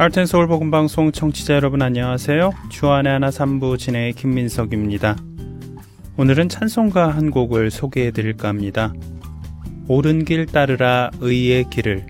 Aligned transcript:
하트앤서울 0.00 0.46
복음 0.46 0.70
방송 0.70 1.12
청취자 1.12 1.52
여러분 1.52 1.82
안녕하세요. 1.82 2.52
주안의 2.70 3.12
하나 3.12 3.28
3부 3.28 3.78
진행의 3.78 4.14
김민석입니다. 4.14 5.18
오늘은 6.16 6.48
찬송가 6.48 7.08
한 7.10 7.30
곡을 7.30 7.70
소개해 7.70 8.10
드릴까 8.10 8.48
합니다. 8.48 8.94
옳은 9.88 10.24
길 10.24 10.46
따르라 10.46 11.10
의의 11.20 11.68
길을 11.68 12.06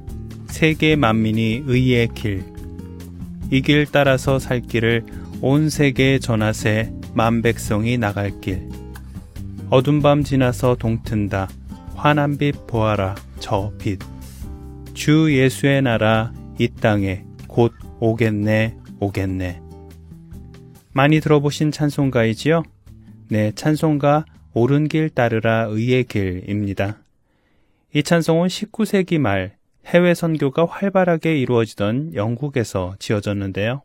세계 0.47 0.95
만민이 0.95 1.65
의의 1.67 2.11
길 2.15 2.45
이 3.51 3.61
길 3.61 3.87
따라서 3.91 4.39
살 4.39 4.61
길을 4.61 5.05
온 5.41 5.69
세계에 5.69 6.21
전하세 6.21 6.93
만 7.15 7.43
백성이 7.43 7.99
나갈 7.99 8.41
길 8.41 8.69
어둠 9.69 10.01
밤 10.01 10.23
지나서 10.23 10.77
동튼다 10.77 11.49
환한 11.97 12.39
빛 12.39 12.69
보아라 12.69 13.17
저 13.41 13.73
빛 13.79 13.99
주 14.95 15.37
예수의 15.37 15.83
나라 15.83 16.33
이 16.61 16.69
땅에 16.69 17.25
곧 17.61 17.75
오겠네, 18.01 18.79
오겠네. 19.01 19.61
많이 20.95 21.21
들어보신 21.21 21.73
찬송가이지요? 21.73 22.63
네, 23.29 23.53
찬송가 23.55 24.25
옳은 24.55 24.89
길 24.89 25.11
따르라 25.11 25.67
의의 25.69 26.05
길입니다. 26.05 27.03
이 27.93 28.03
찬송은 28.03 28.49
19세기 28.49 29.19
말 29.19 29.59
해외 29.85 30.15
선교가 30.15 30.65
활발하게 30.65 31.39
이루어지던 31.39 32.15
영국에서 32.15 32.95
지어졌는데요. 32.99 33.83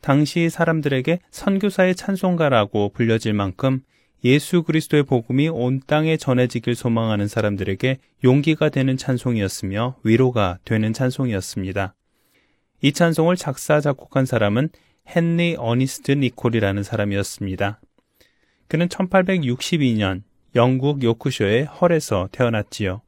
당시 0.00 0.50
사람들에게 0.50 1.20
선교사의 1.30 1.94
찬송가라고 1.94 2.88
불려질 2.88 3.34
만큼 3.34 3.82
예수 4.24 4.64
그리스도의 4.64 5.04
복음이 5.04 5.48
온 5.48 5.80
땅에 5.86 6.16
전해지길 6.16 6.74
소망하는 6.74 7.28
사람들에게 7.28 7.98
용기가 8.24 8.68
되는 8.68 8.96
찬송이었으며 8.96 9.94
위로가 10.02 10.58
되는 10.64 10.92
찬송이었습니다. 10.92 11.94
이 12.80 12.92
찬송을 12.92 13.36
작사, 13.36 13.80
작곡한 13.80 14.26
사람은 14.26 14.68
헨리 15.14 15.56
어니스트 15.58 16.12
니콜이라는 16.12 16.82
사람이었습니다. 16.82 17.80
그는 18.68 18.88
1862년 18.88 20.22
영국 20.54 21.02
요크쇼의 21.02 21.64
헐에서 21.64 22.28
태어났지요. 22.32 23.02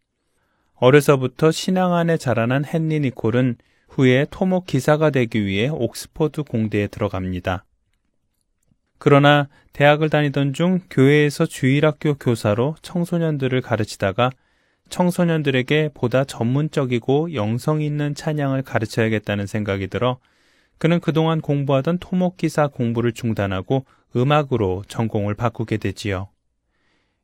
어려서부터 0.75 1.51
신앙 1.51 1.95
안에 1.95 2.17
자라난 2.17 2.65
헨리 2.65 3.01
니콜은 3.01 3.57
후에 3.89 4.27
토목 4.31 4.67
기사가 4.67 5.11
되기 5.11 5.45
위해 5.45 5.69
옥스퍼드 5.69 6.45
공대에 6.45 6.87
들어갑니다. 6.87 7.65
그러나 8.99 9.49
대학을 9.73 10.11
다니던 10.11 10.53
중 10.53 10.81
교회에서 10.91 11.47
주일학교 11.47 12.15
교사로 12.15 12.77
청소년들을 12.83 13.61
가르치다가 13.61 14.31
청소년들에게 14.89 15.91
보다 15.95 16.25
전문적이고 16.25 17.35
영성 17.35 17.83
있는 17.83 18.15
찬양을 18.15 18.63
가르쳐야겠다는 18.63 19.47
생각이 19.47 19.89
들어 19.89 20.19
그는 20.79 21.01
그동안 21.01 21.41
공부하던 21.41 21.99
토목기사 21.99 22.69
공부를 22.69 23.13
중단하고 23.13 23.85
음악으로 24.17 24.85
전공을 24.89 25.35
바꾸게 25.35 25.77
되지요. 25.77 26.29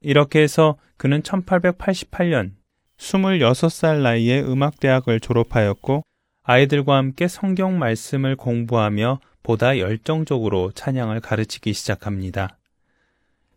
이렇게 0.01 0.43
해서 0.43 0.77
그는 0.97 1.23
1888년 1.23 2.53
26살 2.99 4.03
나이에 4.03 4.43
음악대학을 4.43 5.21
졸업하였고 5.21 6.03
아이들과 6.43 6.97
함께 6.97 7.27
성경 7.27 7.79
말씀을 7.79 8.37
공부하며 8.37 9.21
보다 9.43 9.79
열정적으로 9.79 10.73
찬양을 10.73 11.21
가르치기 11.21 11.73
시작합니다. 11.73 12.59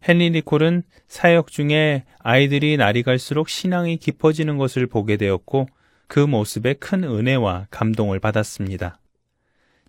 헨리 0.07 0.31
니콜은 0.31 0.83
사역 1.07 1.51
중에 1.51 2.03
아이들이 2.19 2.77
날이 2.77 3.03
갈수록 3.03 3.49
신앙이 3.49 3.97
깊어지는 3.97 4.57
것을 4.57 4.87
보게 4.87 5.17
되었고 5.17 5.67
그 6.07 6.19
모습에 6.19 6.73
큰 6.73 7.03
은혜와 7.03 7.67
감동을 7.69 8.19
받았습니다. 8.19 8.99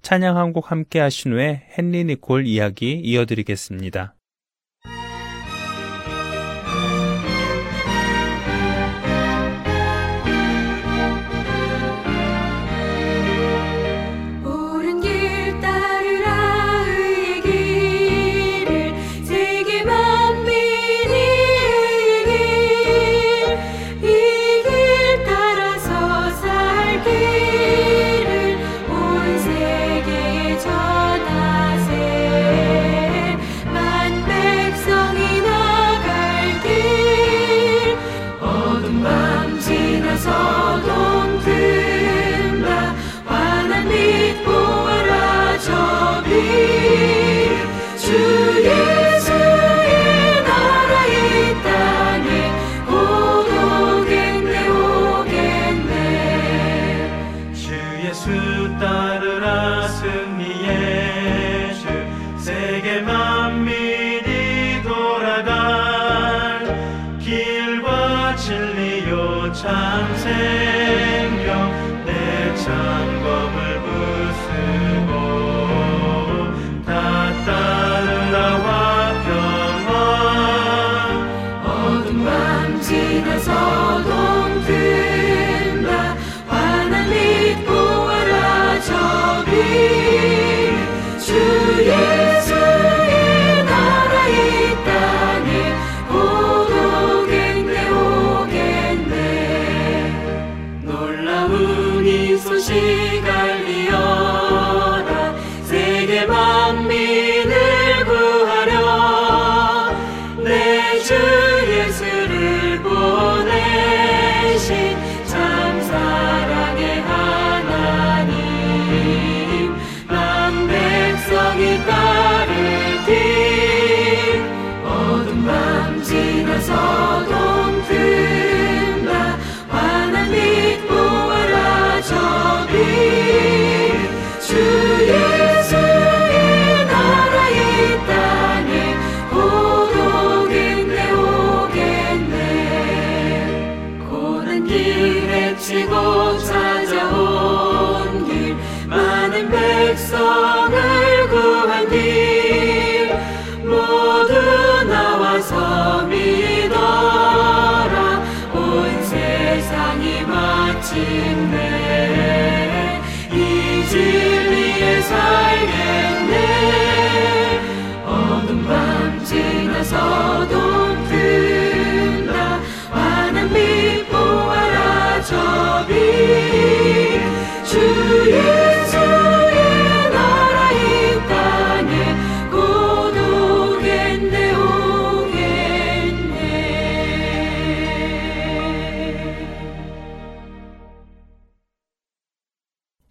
찬양 0.03 0.37
한 0.37 0.53
곡 0.53 0.71
함께 0.71 1.01
하신 1.01 1.33
후에 1.33 1.63
헨리 1.79 2.05
니콜 2.05 2.47
이야기 2.47 2.93
이어드리겠습니다. 2.93 4.15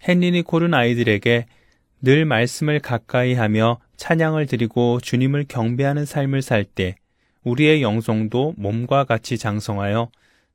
헨리 0.07 0.31
니콜은 0.31 0.73
아이들에게 0.73 1.47
늘 2.01 2.25
말씀을 2.25 2.79
가까이 2.79 3.33
하며 3.33 3.79
찬양을 3.97 4.45
드리고 4.45 5.01
주님을 5.01 5.45
경배하는 5.49 6.05
삶을 6.05 6.41
살 6.41 6.63
때 6.63 6.95
우리의 7.43 7.81
영성도 7.81 8.53
몸과 8.57 9.03
같이 9.03 9.37
장성하여 9.37 10.09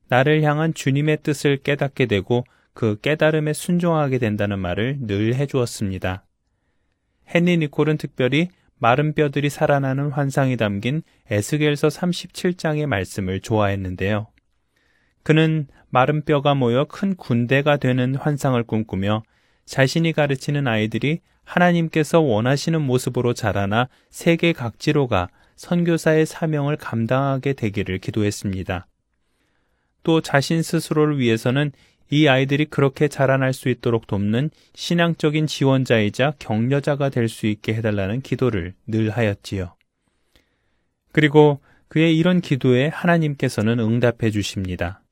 나를 0.09 0.43
향한 0.43 0.73
주님의 0.73 1.19
뜻을 1.23 1.59
깨닫게 1.59 2.07
되고 2.07 2.45
그 2.73 2.99
깨달음에 3.01 3.53
순종하게 3.53 4.19
된다는 4.19 4.59
말을 4.59 4.99
늘 5.01 5.35
해주었습니다. 5.35 6.25
헨리 7.35 7.59
니콜은 7.59 7.99
특별히 7.99 8.49
마른 8.79 9.13
뼈들이 9.15 9.51
살아나는 9.51 10.11
환상이 10.11 10.57
담긴 10.57 11.03
에스겔서 11.31 11.89
37장의 11.89 12.87
말씀을 12.87 13.41
좋아했는데요. 13.41 14.29
그는 15.23 15.67
마른 15.91 16.25
뼈가 16.25 16.55
모여 16.55 16.85
큰 16.85 17.15
군대가 17.17 17.77
되는 17.77 18.15
환상을 18.15 18.61
꿈꾸며 18.65 19.23
자신이 19.65 20.13
가르치는 20.13 20.67
아이들이 20.67 21.21
하나님께서 21.45 22.21
원하시는 22.21 22.81
모습으로 22.81 23.35
자라나 23.35 23.89
세계 24.11 24.53
각지로 24.53 25.09
가 25.09 25.29
선교사의 25.57 26.27
사명을 26.27 26.77
감당하게 26.77 27.53
되기를 27.53 27.99
기도했습니다. 27.99 28.87
또 30.03 30.21
자신 30.21 30.63
스스로를 30.63 31.19
위해서는 31.19 31.73
이 32.11 32.29
아이들이 32.29 32.67
그렇게 32.67 33.09
자라날 33.09 33.53
수 33.53 33.69
있도록 33.69 34.07
돕는 34.07 34.51
신앙적인 34.75 35.47
지원자이자 35.47 36.35
격려자가 36.39 37.09
될 37.09 37.29
수 37.29 37.47
있게 37.47 37.75
해달라는 37.75 38.21
기도를 38.21 38.75
늘 38.87 39.11
하였지요. 39.11 39.75
그리고 41.13 41.61
그의 41.89 42.17
이런 42.19 42.41
기도에 42.41 42.89
하나님께서는 42.89 43.79
응답해 43.79 44.31
주십니다. 44.31 45.03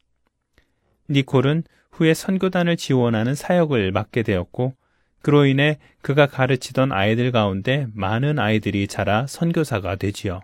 니콜은 1.08 1.64
후에 1.92 2.14
선교단을 2.14 2.76
지원하는 2.76 3.34
사역을 3.34 3.92
맡게 3.92 4.22
되었고 4.22 4.74
그로 5.22 5.44
인해 5.44 5.78
그가 6.02 6.26
가르치던 6.26 6.92
아이들 6.92 7.30
가운데 7.30 7.86
많은 7.94 8.38
아이들이 8.38 8.86
자라 8.86 9.26
선교사가 9.26 9.96
되지요. 9.96 10.40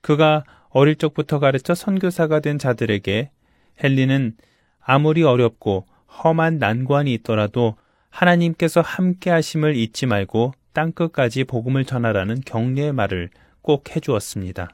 그가 0.00 0.44
어릴 0.70 0.96
적부터 0.96 1.38
가르쳐 1.38 1.74
선교사가 1.74 2.40
된 2.40 2.58
자들에게 2.58 3.30
헨리는 3.82 4.36
아무리 4.80 5.22
어렵고 5.22 5.86
험한 6.22 6.58
난관이 6.58 7.12
있더라도 7.14 7.76
하나님께서 8.10 8.80
함께 8.80 9.30
하심을 9.30 9.76
잊지 9.76 10.06
말고 10.06 10.54
땅끝까지 10.72 11.44
복음을 11.44 11.84
전하라는 11.84 12.40
격려의 12.40 12.92
말을 12.92 13.30
꼭 13.60 13.94
해주었습니다. 13.94 14.70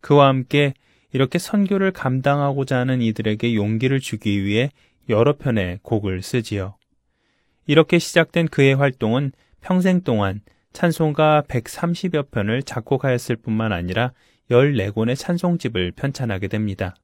그와 0.00 0.28
함께 0.28 0.74
이렇게 1.12 1.38
선교를 1.38 1.92
감당하고자 1.92 2.78
하는 2.78 3.00
이들에게 3.02 3.54
용기를 3.54 4.00
주기 4.00 4.44
위해 4.44 4.70
여러 5.08 5.36
편의 5.36 5.78
곡을 5.82 6.22
쓰지요. 6.22 6.76
이렇게 7.66 7.98
시작된 7.98 8.48
그의 8.48 8.74
활동은 8.74 9.32
평생 9.60 10.02
동안 10.02 10.40
찬송가 10.72 11.44
130여 11.48 12.30
편을 12.30 12.62
작곡하였을 12.62 13.36
뿐만 13.36 13.72
아니라 13.72 14.12
14권의 14.50 15.16
찬송집을 15.16 15.92
편찬하게 15.92 16.48
됩니다. 16.48 16.94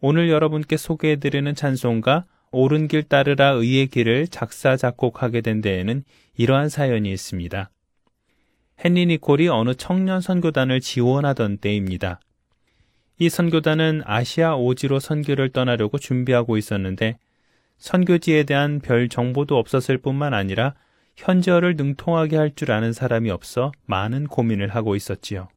오늘 0.00 0.28
여러분께 0.30 0.76
소개해드리는 0.76 1.54
찬송가 1.54 2.26
옳은 2.50 2.88
길 2.88 3.02
따르라 3.04 3.50
의의 3.50 3.86
길을 3.86 4.28
작사 4.28 4.76
작곡하게 4.76 5.40
된 5.40 5.60
데에는 5.60 6.04
이러한 6.36 6.68
사연이 6.68 7.10
있습니다. 7.12 7.70
헨리 8.84 9.06
니콜이 9.06 9.48
어느 9.48 9.74
청년 9.74 10.20
선교단을 10.20 10.80
지원하던 10.80 11.58
때입니다. 11.58 12.20
이 13.18 13.28
선교단은 13.28 14.02
아시아 14.04 14.56
오지로 14.56 14.98
선교를 15.00 15.50
떠나려고 15.50 15.98
준비하고 15.98 16.56
있었는데 16.56 17.18
선교지에 17.78 18.44
대한 18.44 18.80
별 18.80 19.08
정보도 19.08 19.56
없었을 19.58 19.98
뿐만 19.98 20.34
아니라 20.34 20.74
현지어를 21.16 21.76
능통하게 21.76 22.36
할 22.36 22.54
줄 22.54 22.72
아는 22.72 22.92
사람이 22.92 23.30
없어 23.30 23.72
많은 23.86 24.26
고민을 24.26 24.68
하고 24.68 24.96
있었지요. 24.96 25.48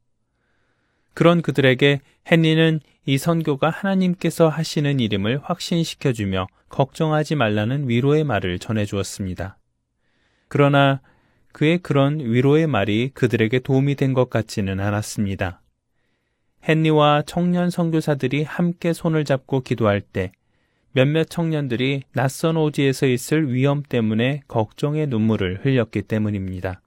그런 1.14 1.40
그들에게 1.40 2.00
헨리는 2.30 2.80
이 3.06 3.18
선교가 3.18 3.70
하나님께서 3.70 4.48
하시는 4.48 5.00
이름을 5.00 5.40
확신시켜주며 5.42 6.46
걱정하지 6.68 7.36
말라는 7.36 7.88
위로의 7.88 8.24
말을 8.24 8.58
전해주었습니다. 8.58 9.56
그러나 10.48 11.00
그의 11.52 11.78
그런 11.78 12.20
위로의 12.20 12.66
말이 12.66 13.10
그들에게 13.14 13.60
도움이 13.60 13.94
된 13.94 14.12
것 14.12 14.28
같지는 14.28 14.78
않았습니다. 14.80 15.62
헨리와 16.68 17.22
청년 17.26 17.70
선교사들이 17.70 18.42
함께 18.42 18.92
손을 18.92 19.24
잡고 19.24 19.60
기도할 19.60 20.00
때 20.00 20.32
몇몇 20.90 21.28
청년들이 21.28 22.02
낯선 22.12 22.56
오지에서 22.56 23.06
있을 23.06 23.52
위험 23.52 23.82
때문에 23.82 24.40
걱정의 24.48 25.06
눈물을 25.06 25.64
흘렸기 25.64 26.02
때문입니다. 26.02 26.80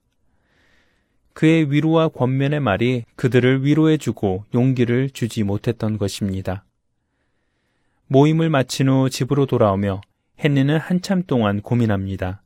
그의 1.32 1.70
위로와 1.72 2.08
권면의 2.08 2.60
말이 2.60 3.04
그들을 3.16 3.64
위로해주고 3.64 4.44
용기를 4.52 5.10
주지 5.10 5.44
못했던 5.44 5.96
것입니다. 5.96 6.64
모임을 8.08 8.50
마친 8.50 8.88
후 8.88 9.08
집으로 9.08 9.46
돌아오며 9.46 10.00
헨리는 10.44 10.76
한참 10.76 11.22
동안 11.22 11.62
고민합니다. 11.62 12.42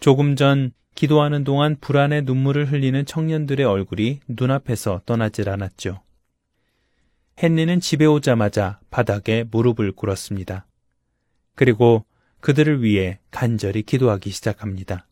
조금 0.00 0.34
전 0.34 0.72
기도하는 0.94 1.44
동안 1.44 1.76
불안의 1.80 2.22
눈물을 2.22 2.70
흘리는 2.70 3.06
청년들의 3.06 3.64
얼굴이 3.64 4.20
눈앞에서 4.26 5.02
떠나질 5.06 5.48
않았죠. 5.48 6.00
헨리는 7.40 7.80
집에 7.80 8.04
오자마자 8.06 8.80
바닥에 8.90 9.44
무릎을 9.50 9.92
꿇었습니다. 9.92 10.66
그리고 11.54 12.04
그들을 12.40 12.82
위해 12.82 13.18
간절히 13.30 13.82
기도하기 13.82 14.30
시작합니다. 14.30 15.06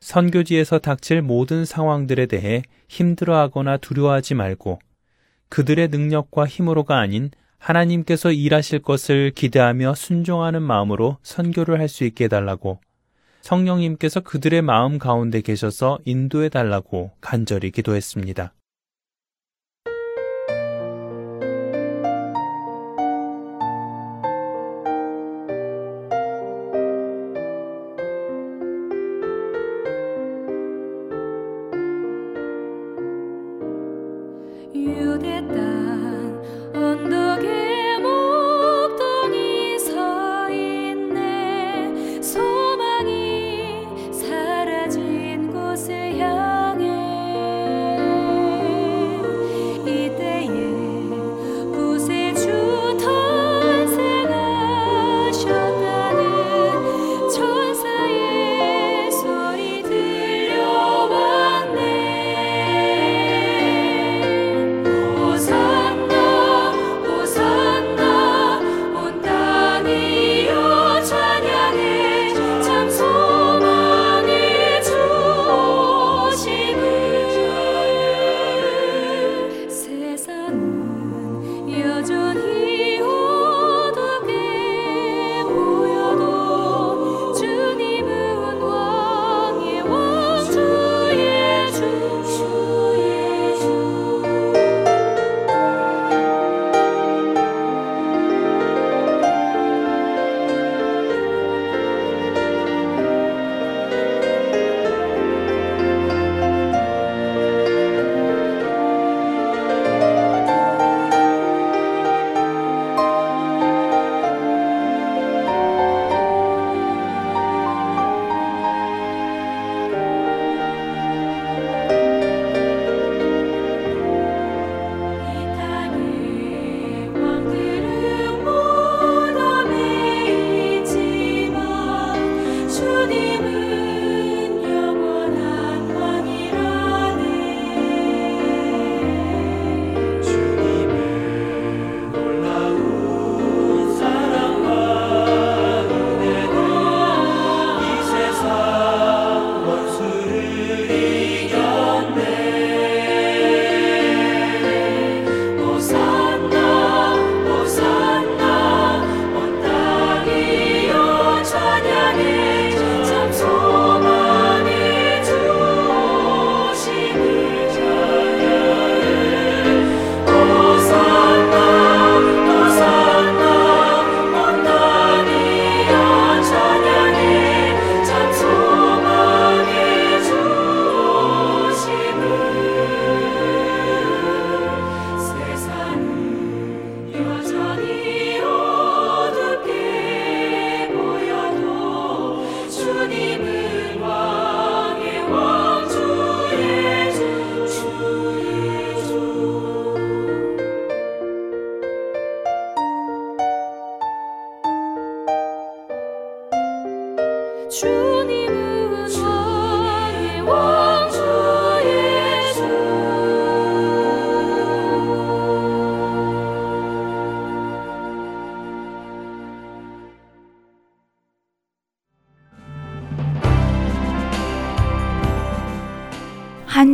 선교지에서 0.00 0.78
닥칠 0.78 1.22
모든 1.22 1.64
상황들에 1.64 2.26
대해 2.26 2.62
힘들어하거나 2.88 3.78
두려워하지 3.78 4.34
말고 4.34 4.78
그들의 5.48 5.88
능력과 5.88 6.46
힘으로가 6.46 6.98
아닌 6.98 7.30
하나님께서 7.58 8.30
일하실 8.30 8.82
것을 8.82 9.32
기대하며 9.32 9.94
순종하는 9.94 10.62
마음으로 10.62 11.18
선교를 11.22 11.80
할 11.80 11.88
수 11.88 12.04
있게 12.04 12.24
해달라고 12.24 12.80
성령님께서 13.40 14.20
그들의 14.20 14.62
마음 14.62 14.98
가운데 14.98 15.40
계셔서 15.40 15.98
인도해 16.04 16.48
달라고 16.48 17.12
간절히 17.20 17.70
기도했습니다. 17.70 18.52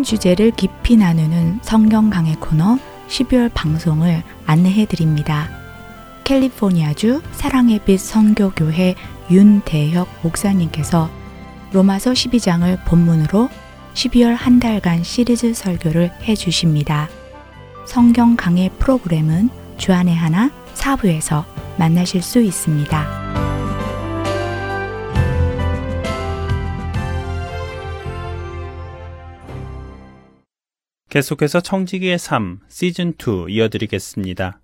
주제를 0.05 0.53
깊이 0.53 0.97
나누는 0.97 1.61
성경 1.63 2.11
강의 2.11 2.37
코너 2.37 2.79
12월 3.09 3.51
방송을 3.53 4.23
안내해 4.47 4.87
드립니다. 4.87 5.49
캘리포니아주 6.25 7.23
사랑의 7.33 7.81
빛 7.85 7.99
선교교회 7.99 8.95
윤대혁 9.31 10.09
목사님께서 10.23 11.11
로마서 11.73 12.13
12장을 12.13 12.79
본문으로 12.85 13.49
12월 13.95 14.35
한 14.37 14.61
달간 14.61 15.03
시리즈 15.03 15.55
설교를 15.55 16.11
해 16.23 16.35
주십니다. 16.35 17.09
성경 17.87 18.37
강의 18.37 18.71
프로그램은 18.79 19.51
주안의 19.77 20.15
하나 20.15 20.51
사부에서 20.75 21.45
만나실 21.79 22.23
수 22.23 22.41
있습니다. 22.41 23.24
계속해서 31.15 31.61
청지기의 31.61 32.19
삶 32.19 32.59
시즌 32.69 33.13
2 33.13 33.47
이어드리겠습니다. 33.49 34.61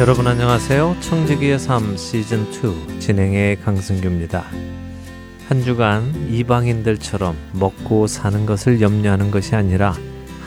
여러분 0.00 0.26
안녕하세요. 0.26 0.96
청지기의 1.02 1.58
삶 1.58 1.98
시즌 1.98 2.46
2 2.50 3.00
진행의 3.00 3.60
강승규입니다. 3.60 4.46
한 5.46 5.62
주간 5.62 6.10
이방인들처럼 6.30 7.36
먹고 7.52 8.06
사는 8.06 8.46
것을 8.46 8.80
염려하는 8.80 9.30
것이 9.30 9.54
아니라 9.54 9.94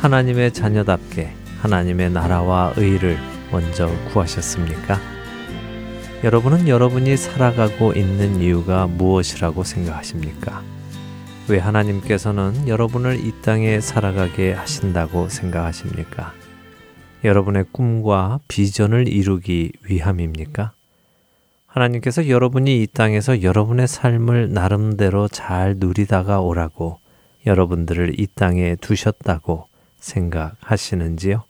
하나님의 0.05 0.53
자녀답게 0.53 1.33
하나님의 1.61 2.11
나라와 2.11 2.75
의를 2.77 3.17
먼저 3.51 3.89
구하셨습니까? 4.11 4.99
여러분은 6.23 6.67
여러분이 6.67 7.17
살아가고 7.17 7.93
있는 7.93 8.39
이유가 8.39 8.85
무엇이라고 8.85 9.63
생각하십니까? 9.63 10.61
왜 11.49 11.57
하나님께서는 11.57 12.67
여러분을 12.67 13.25
이 13.25 13.33
땅에 13.41 13.79
살아가게 13.79 14.53
하신다고 14.53 15.29
생각하십니까? 15.29 16.33
여러분의 17.23 17.65
꿈과 17.71 18.41
비전을 18.47 19.07
이루기 19.07 19.71
위함입니까? 19.89 20.73
하나님께서 21.65 22.29
여러분이 22.29 22.83
이 22.83 22.85
땅에서 22.85 23.41
여러분의 23.41 23.87
삶을 23.87 24.53
나름대로 24.53 25.27
잘 25.27 25.77
누리다가 25.79 26.41
오라고 26.41 26.99
여러분들을 27.47 28.19
이 28.19 28.27
땅에 28.35 28.75
두셨다고 28.75 29.65
생각하시는지요? 30.05 31.43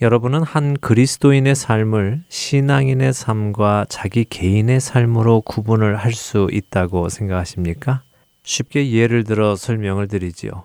여러분은 0.00 0.42
한 0.42 0.78
그리스도인의 0.78 1.54
삶을 1.54 2.22
신앙인의 2.28 3.12
삶과 3.12 3.84
자기 3.90 4.24
개인의 4.24 4.80
삶으로 4.80 5.42
구분을 5.42 5.96
할 5.96 6.14
수 6.14 6.48
있다고 6.50 7.10
생각하십니까? 7.10 8.02
쉽게 8.42 8.92
예를 8.92 9.24
들어 9.24 9.56
설명을 9.56 10.08
드리지요. 10.08 10.64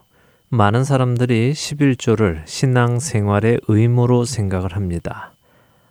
많은 0.50 0.86
사람들이 0.86 1.52
11조를 1.52 2.44
신앙 2.46 3.00
생활의 3.00 3.60
의무로 3.68 4.24
생각을 4.24 4.76
합니다. 4.76 5.34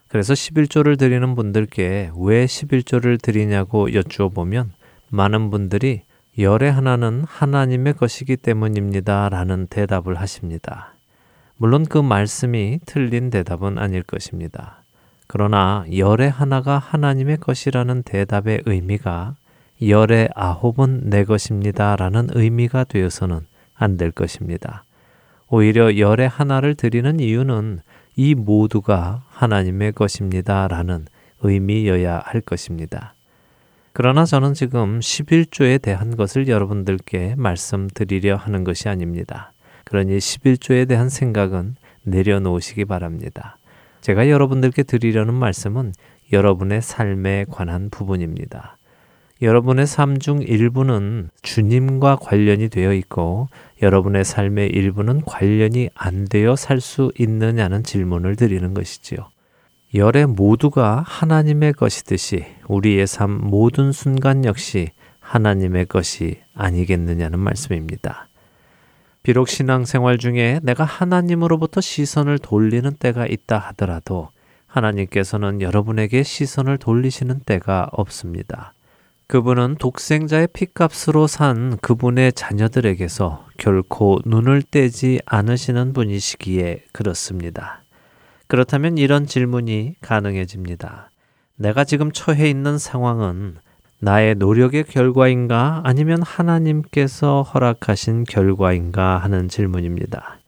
그래서 0.08 0.32
11조를 0.32 0.98
드리는 0.98 1.34
분들께 1.34 2.12
왜 2.16 2.46
11조를 2.46 3.20
드리냐고 3.20 3.92
여쭈어 3.92 4.30
보면 4.30 4.72
많은 5.10 5.50
분들이 5.50 6.02
열의 6.38 6.72
하나는 6.72 7.24
하나님의 7.28 7.94
것이기 7.94 8.36
때문입니다. 8.38 9.28
라는 9.28 9.66
대답을 9.66 10.18
하십니다. 10.20 10.93
물론 11.56 11.86
그 11.86 11.98
말씀이 11.98 12.80
틀린 12.84 13.30
대답은 13.30 13.78
아닐 13.78 14.02
것입니다. 14.02 14.82
그러나 15.26 15.84
열의 15.96 16.30
하나가 16.30 16.78
하나님의 16.78 17.38
것이라는 17.38 18.02
대답의 18.02 18.62
의미가 18.66 19.36
열의 19.82 20.30
아홉은 20.34 21.10
내 21.10 21.24
것입니다. 21.24 21.96
라는 21.96 22.28
의미가 22.32 22.84
되어서는 22.84 23.40
안 23.74 23.96
될 23.96 24.10
것입니다. 24.10 24.84
오히려 25.48 25.96
열의 25.96 26.28
하나를 26.28 26.74
드리는 26.74 27.20
이유는 27.20 27.80
이 28.16 28.34
모두가 28.34 29.24
하나님의 29.30 29.92
것입니다. 29.92 30.68
라는 30.68 31.06
의미여야 31.40 32.22
할 32.24 32.40
것입니다. 32.40 33.14
그러나 33.92 34.24
저는 34.24 34.54
지금 34.54 34.98
11조에 34.98 35.80
대한 35.80 36.16
것을 36.16 36.48
여러분들께 36.48 37.34
말씀드리려 37.36 38.36
하는 38.36 38.64
것이 38.64 38.88
아닙니다. 38.88 39.53
그러니 39.84 40.18
11조에 40.18 40.88
대한 40.88 41.08
생각은 41.08 41.76
내려놓으시기 42.02 42.84
바랍니다. 42.84 43.58
제가 44.00 44.28
여러분들께 44.28 44.82
드리려는 44.82 45.34
말씀은 45.34 45.92
여러분의 46.32 46.82
삶에 46.82 47.46
관한 47.50 47.90
부분입니다. 47.90 48.76
여러분의 49.42 49.86
삶 49.86 50.18
중 50.18 50.40
일부는 50.42 51.28
주님과 51.42 52.16
관련이 52.16 52.68
되어 52.68 52.92
있고 52.94 53.48
여러분의 53.82 54.24
삶의 54.24 54.68
일부는 54.68 55.22
관련이 55.22 55.90
안 55.94 56.24
되어 56.26 56.56
살 56.56 56.80
수 56.80 57.12
있느냐는 57.18 57.82
질문을 57.82 58.36
드리는 58.36 58.74
것이지요. 58.74 59.18
열의 59.94 60.26
모두가 60.26 61.02
하나님의 61.06 61.74
것이듯이 61.74 62.44
우리의 62.68 63.06
삶 63.06 63.30
모든 63.30 63.92
순간 63.92 64.44
역시 64.44 64.90
하나님의 65.20 65.86
것이 65.86 66.40
아니겠느냐는 66.54 67.38
말씀입니다. 67.38 68.28
비록 69.24 69.48
신앙생활 69.48 70.18
중에 70.18 70.60
내가 70.62 70.84
하나님으로부터 70.84 71.80
시선을 71.80 72.38
돌리는 72.38 72.92
때가 72.98 73.26
있다 73.26 73.58
하더라도 73.58 74.28
하나님께서는 74.66 75.62
여러분에게 75.62 76.22
시선을 76.22 76.76
돌리시는 76.76 77.40
때가 77.46 77.88
없습니다. 77.92 78.74
그분은 79.26 79.76
독생자의 79.76 80.48
피값으로 80.48 81.26
산 81.26 81.78
그분의 81.78 82.34
자녀들에게서 82.34 83.46
결코 83.56 84.18
눈을 84.26 84.60
떼지 84.62 85.20
않으시는 85.24 85.94
분이시기에 85.94 86.84
그렇습니다. 86.92 87.82
그렇다면 88.46 88.98
이런 88.98 89.26
질문이 89.26 89.94
가능해집니다. 90.02 91.10
내가 91.56 91.84
지금 91.84 92.12
처해 92.12 92.50
있는 92.50 92.76
상황은 92.76 93.56
나의 94.00 94.34
노력의 94.34 94.84
결과인가 94.84 95.80
아니면 95.84 96.22
하나님께서 96.22 97.42
허락하신 97.42 98.24
결과인가 98.24 99.18
하는 99.18 99.48
질문입니다. 99.48 100.38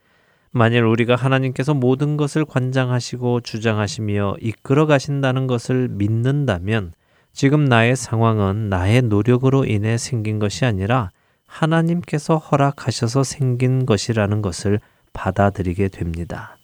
만일 0.50 0.84
우리가 0.84 1.16
하나님께서 1.16 1.74
모든 1.74 2.16
것을 2.16 2.44
관장하시고 2.44 3.40
주장하시며 3.40 4.36
이끌어 4.40 4.86
가신다는 4.86 5.46
것을 5.46 5.88
믿는다면 5.88 6.92
지금 7.32 7.64
나의 7.64 7.96
상황은 7.96 8.70
나의 8.70 9.02
노력으로 9.02 9.66
인해 9.66 9.98
생긴 9.98 10.38
것이 10.38 10.64
아니라 10.64 11.10
하나님께서 11.46 12.38
허락하셔서 12.38 13.22
생긴 13.22 13.84
것이라는 13.84 14.40
것을 14.40 14.80
받아들이게 15.12 15.88
됩니다. 15.88 16.56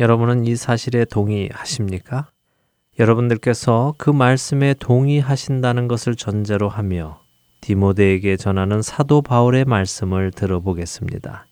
여러분은 0.00 0.46
이 0.46 0.56
사실에 0.56 1.04
동의하십니까? 1.04 2.28
여러분들께서 2.98 3.94
그 3.96 4.10
말씀에 4.10 4.74
동의하신다는 4.74 5.86
것을 5.86 6.16
전제로 6.16 6.68
하며 6.68 7.20
디모데에게 7.60 8.36
전하는 8.36 8.82
사도 8.82 9.22
바울의 9.22 9.66
말씀을 9.66 10.32
들어보겠습니다. 10.32 11.46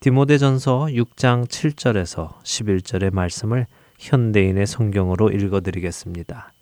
디모데전서 0.00 0.86
6장 0.86 1.48
7절에서 1.48 2.40
11절의 2.42 3.12
말씀을 3.12 3.66
현대인의 3.98 4.66
성경으로 4.66 5.30
읽어드리겠습니다. 5.30 6.52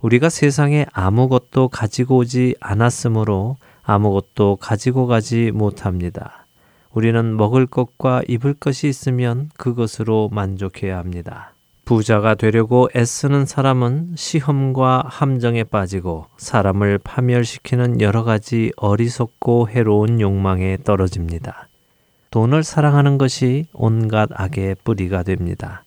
우리가 0.00 0.30
세상에 0.30 0.86
아무것도 0.92 1.68
가지고 1.68 2.18
오지 2.18 2.56
않았으므로 2.60 3.58
아무것도 3.82 4.56
가지고 4.56 5.06
가지 5.06 5.50
못합니다. 5.50 6.46
우리는 6.92 7.36
먹을 7.36 7.66
것과 7.66 8.22
입을 8.26 8.54
것이 8.54 8.88
있으면 8.88 9.50
그것으로 9.58 10.30
만족해야 10.32 10.96
합니다. 10.96 11.52
부자가 11.84 12.34
되려고 12.34 12.88
애쓰는 12.94 13.46
사람은 13.46 14.14
시험과 14.16 15.04
함정에 15.06 15.64
빠지고 15.64 16.26
사람을 16.36 16.98
파멸시키는 16.98 18.00
여러 18.00 18.22
가지 18.22 18.72
어리석고 18.76 19.68
해로운 19.68 20.20
욕망에 20.20 20.78
떨어집니다. 20.84 21.68
돈을 22.30 22.62
사랑하는 22.62 23.18
것이 23.18 23.66
온갖 23.72 24.28
악의 24.32 24.76
뿌리가 24.84 25.24
됩니다. 25.24 25.84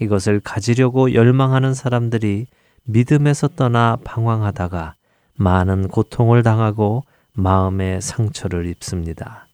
이것을 0.00 0.40
가지려고 0.40 1.14
열망하는 1.14 1.74
사람들이 1.74 2.46
믿음에서 2.84 3.48
떠나 3.48 3.96
방황하다가 4.04 4.94
많은 5.34 5.88
고통을 5.88 6.42
당하고 6.42 7.04
마음의 7.32 8.00
상처를 8.00 8.66
입습니다. 8.66 9.46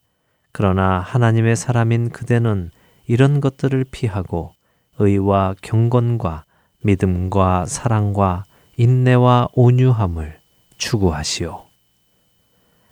그러나 0.53 1.01
하나님의 1.01 1.57
사람인 1.57 2.11
그대는 2.11 2.71
이런 3.07 3.41
것들을 3.41 3.85
피하고 3.91 4.53
의와 4.99 5.55
경건과 5.63 6.45
믿음과 6.83 7.67
사랑과 7.67 8.45
인내와 8.77 9.49
온유함을 9.55 10.39
추구하시오. 10.79 11.65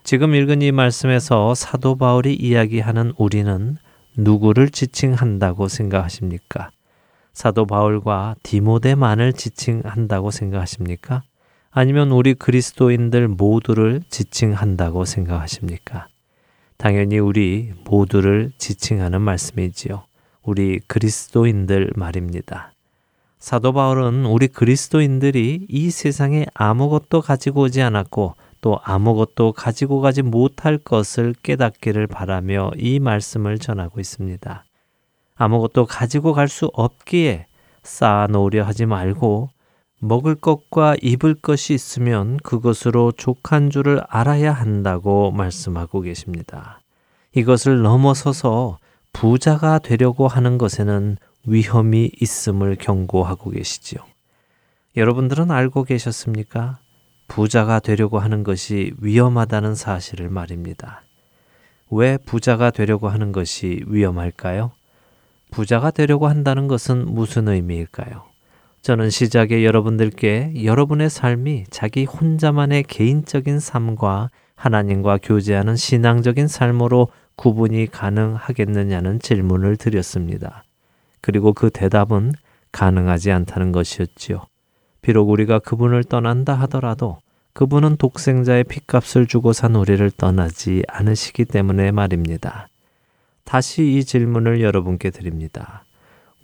지금 0.02 0.34
읽은 0.34 0.62
이 0.62 0.72
말씀에서 0.72 1.54
사도 1.54 1.96
바울이 1.96 2.34
이야기하는 2.34 3.12
우리는 3.16 3.76
누구를 4.16 4.70
지칭한다고 4.70 5.68
생각하십니까? 5.68 6.70
사도 7.32 7.64
바울과 7.66 8.36
디모데만을 8.42 9.32
지칭한다고 9.32 10.30
생각하십니까? 10.30 11.22
아니면 11.70 12.10
우리 12.10 12.34
그리스도인들 12.34 13.28
모두를 13.28 14.02
지칭한다고 14.08 15.04
생각하십니까? 15.04 16.08
당연히 16.76 17.18
우리 17.18 17.72
모두를 17.84 18.50
지칭하는 18.58 19.20
말씀이지요. 19.20 20.02
우리 20.50 20.80
그리스도인들 20.88 21.92
말입니다. 21.94 22.72
사도 23.38 23.72
바울은 23.72 24.26
우리 24.26 24.48
그리스도인들이 24.48 25.68
이 25.68 25.90
세상에 25.90 26.44
아무것도 26.54 27.20
가지고 27.20 27.62
오지 27.62 27.80
않았고 27.82 28.34
또 28.60 28.80
아무것도 28.82 29.52
가지고 29.52 30.00
가지 30.00 30.22
못할 30.22 30.76
것을 30.76 31.36
깨닫기를 31.44 32.08
바라며 32.08 32.72
이 32.76 32.98
말씀을 32.98 33.60
전하고 33.60 34.00
있습니다. 34.00 34.64
아무것도 35.36 35.86
가지고 35.86 36.32
갈 36.32 36.48
수 36.48 36.68
없기에 36.72 37.46
쌓아 37.84 38.26
놓으려 38.26 38.64
하지 38.64 38.86
말고 38.86 39.50
먹을 40.00 40.34
것과 40.34 40.96
입을 41.00 41.36
것이 41.36 41.74
있으면 41.74 42.38
그것으로 42.38 43.12
족한 43.12 43.70
줄을 43.70 44.02
알아야 44.08 44.52
한다고 44.52 45.30
말씀하고 45.30 46.00
계십니다. 46.00 46.80
이것을 47.36 47.82
넘어서서 47.82 48.79
부자가 49.12 49.79
되려고 49.79 50.29
하는 50.29 50.59
것에는 50.59 51.16
위험이 51.46 52.11
있음을 52.20 52.77
경고하고 52.77 53.51
계시지요. 53.51 54.01
여러분들은 54.96 55.51
알고 55.51 55.85
계셨습니까? 55.85 56.79
부자가 57.29 57.79
되려고 57.79 58.18
하는 58.18 58.42
것이 58.42 58.92
위험하다는 58.99 59.75
사실을 59.75 60.31
말입니다. 60.31 61.03
왜 61.90 62.18
부자가 62.18 62.70
되려고 62.70 63.09
하는 63.09 63.33
것이 63.33 63.83
위험할까요? 63.87 64.73
부자가 65.51 65.90
되려고 65.90 66.29
한다는 66.29 66.68
것은 66.68 67.07
무슨 67.07 67.49
의미일까요? 67.49 68.25
저는 68.83 69.11
시작에 69.11 69.64
여러분들께 69.64 70.64
여러분의 70.64 71.11
삶이 71.11 71.64
자기 71.70 72.05
혼자만의 72.05 72.85
개인적인 72.85 73.61
삶과 73.61 74.31
하나님과 74.55 75.18
교제하는 75.23 75.77
신앙적인 75.77 76.49
삶으로 76.49 77.09
구분이 77.40 77.87
가능하겠느냐는 77.87 79.18
질문을 79.18 79.79
드렸습니다. 79.79 80.62
그리고 81.22 81.55
그 81.55 81.70
대답은 81.70 82.33
가능하지 82.70 83.33
않다는 83.33 83.72
것이었지요. 83.72 84.42
비록 85.00 85.31
우리가 85.31 85.59
그분을 85.59 86.05
떠난다 86.05 86.53
하더라도 86.53 87.16
그분은 87.55 87.96
독생자의 87.96 88.64
핏값을 88.64 89.26
주고 89.26 89.55
산 89.55 89.74
우리를 89.74 90.11
떠나지 90.18 90.83
않으시기 90.87 91.46
때문에 91.46 91.92
말입니다. 91.92 92.68
다시 93.44 93.90
이 93.90 94.05
질문을 94.05 94.61
여러분께 94.61 95.09
드립니다. 95.09 95.87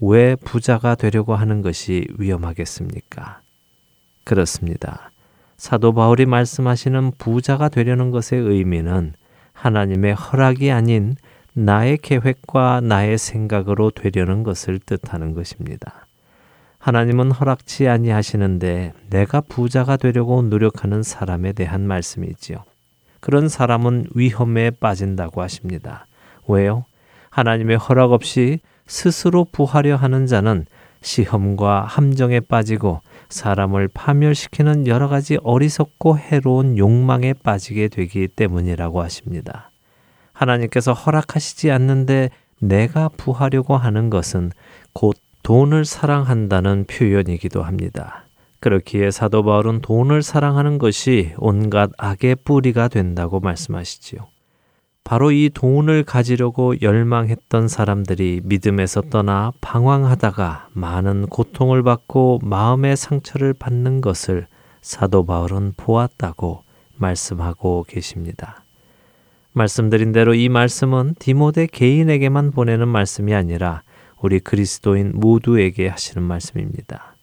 왜 0.01 0.35
부자가 0.35 0.95
되려고 0.95 1.35
하는 1.35 1.61
것이 1.61 2.07
위험하겠습니까? 2.17 3.43
그렇습니다. 4.25 5.11
사도 5.59 5.93
바울이 5.93 6.25
말씀하시는 6.25 7.13
부자가 7.19 7.69
되려는 7.69 8.11
것의 8.11 8.41
의미는 8.41 9.13
하나님의 9.67 10.15
허락이 10.15 10.71
아닌 10.71 11.17
나의 11.53 11.99
계획과 11.99 12.83
나의 12.83 13.19
생각으로 13.19 13.91
되려는 13.91 14.45
것을 14.45 14.79
뜻하는 14.79 15.35
것입니다. 15.35 16.07
하나님은 16.79 17.33
허락치 17.33 17.89
아니하시는데 17.89 18.93
내가 19.11 19.41
부자가 19.41 19.97
되려고 19.97 20.41
노력하는 20.43 21.03
사람에 21.03 21.53
대한 21.53 21.85
말씀이지요. 21.85 22.59
그런 23.19 23.49
사람은 23.49 24.11
위험에 24.15 24.71
빠진다고 24.71 25.43
하십니다. 25.43 26.07
왜요? 26.47 26.85
하나님의 27.31 27.77
허락 27.77 28.13
없이 28.13 28.61
스스로 28.87 29.45
부하려 29.51 29.97
하는 29.97 30.27
자는 30.27 30.65
시험과 31.01 31.83
함정에 31.83 32.39
빠지고 32.39 33.01
사람을 33.29 33.89
파멸시키는 33.89 34.87
여러 34.87 35.09
가지 35.09 35.39
어리석고 35.43 36.19
해로운 36.19 36.79
욕망에 36.79 37.35
빠지게 37.35 37.89
되기 37.89 38.29
때문이라고 38.29 39.03
하십니다. 39.03 39.71
하나님께서 40.33 40.93
허락하시지 40.93 41.71
않는데 41.71 42.31
내가 42.61 43.09
부하려고 43.09 43.77
하는 43.77 44.11
것은 44.11 44.53
곧 44.93 45.17
돈을 45.43 45.85
사랑한다는 45.85 46.87
표현이기도 46.87 47.63
합니다. 47.63 48.25
그렇기에 48.61 49.11
사도 49.11 49.45
바울은 49.45 49.81
돈을 49.81 50.23
사랑하는 50.23 50.79
것이 50.79 51.35
온갖 51.37 51.91
악의 51.99 52.37
뿌리가 52.45 52.89
된다고 52.89 53.39
말씀하시지요. 53.41 54.27
바로 55.07 55.31
이 55.31 55.51
돈을 55.55 56.03
가지려고 56.03 56.75
열망했던 56.83 57.69
사람들이 57.69 58.41
믿음에서 58.43 59.03
떠나 59.03 59.53
방황하다가 59.61 60.71
많은 60.73 61.27
고통을 61.27 61.85
받고 61.85 62.41
마음의 62.43 62.97
상처를 62.97 63.55
받는 63.55 64.01
것을 64.01 64.49
사도 64.81 65.25
바울은 65.25 65.75
보았다고 65.77 66.65
말씀하고 66.97 67.85
계십니다. 67.87 68.65
말씀드린 69.53 70.11
대로 70.11 70.35
이 70.35 70.49
말씀은 70.49 71.15
디모데 71.21 71.69
개인에게만 71.69 72.51
보내는 72.51 72.89
말씀이 72.89 73.33
아니라 73.33 73.83
우리 74.21 74.41
그리스도인 74.41 75.13
모두에게 75.15 75.87
하시는 75.87 76.21
말씀입니다. 76.21 77.15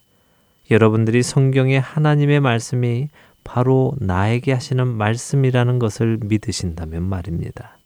여러분들이 0.72 1.22
성경의 1.22 1.82
하나님의 1.82 2.39
말씀이 2.39 3.10
바로 3.44 3.94
나에게 4.00 4.54
하시는 4.54 4.88
말씀이라는 4.88 5.80
것을 5.80 6.20
믿으신다면 6.24 7.04
말입니다. 7.04 7.78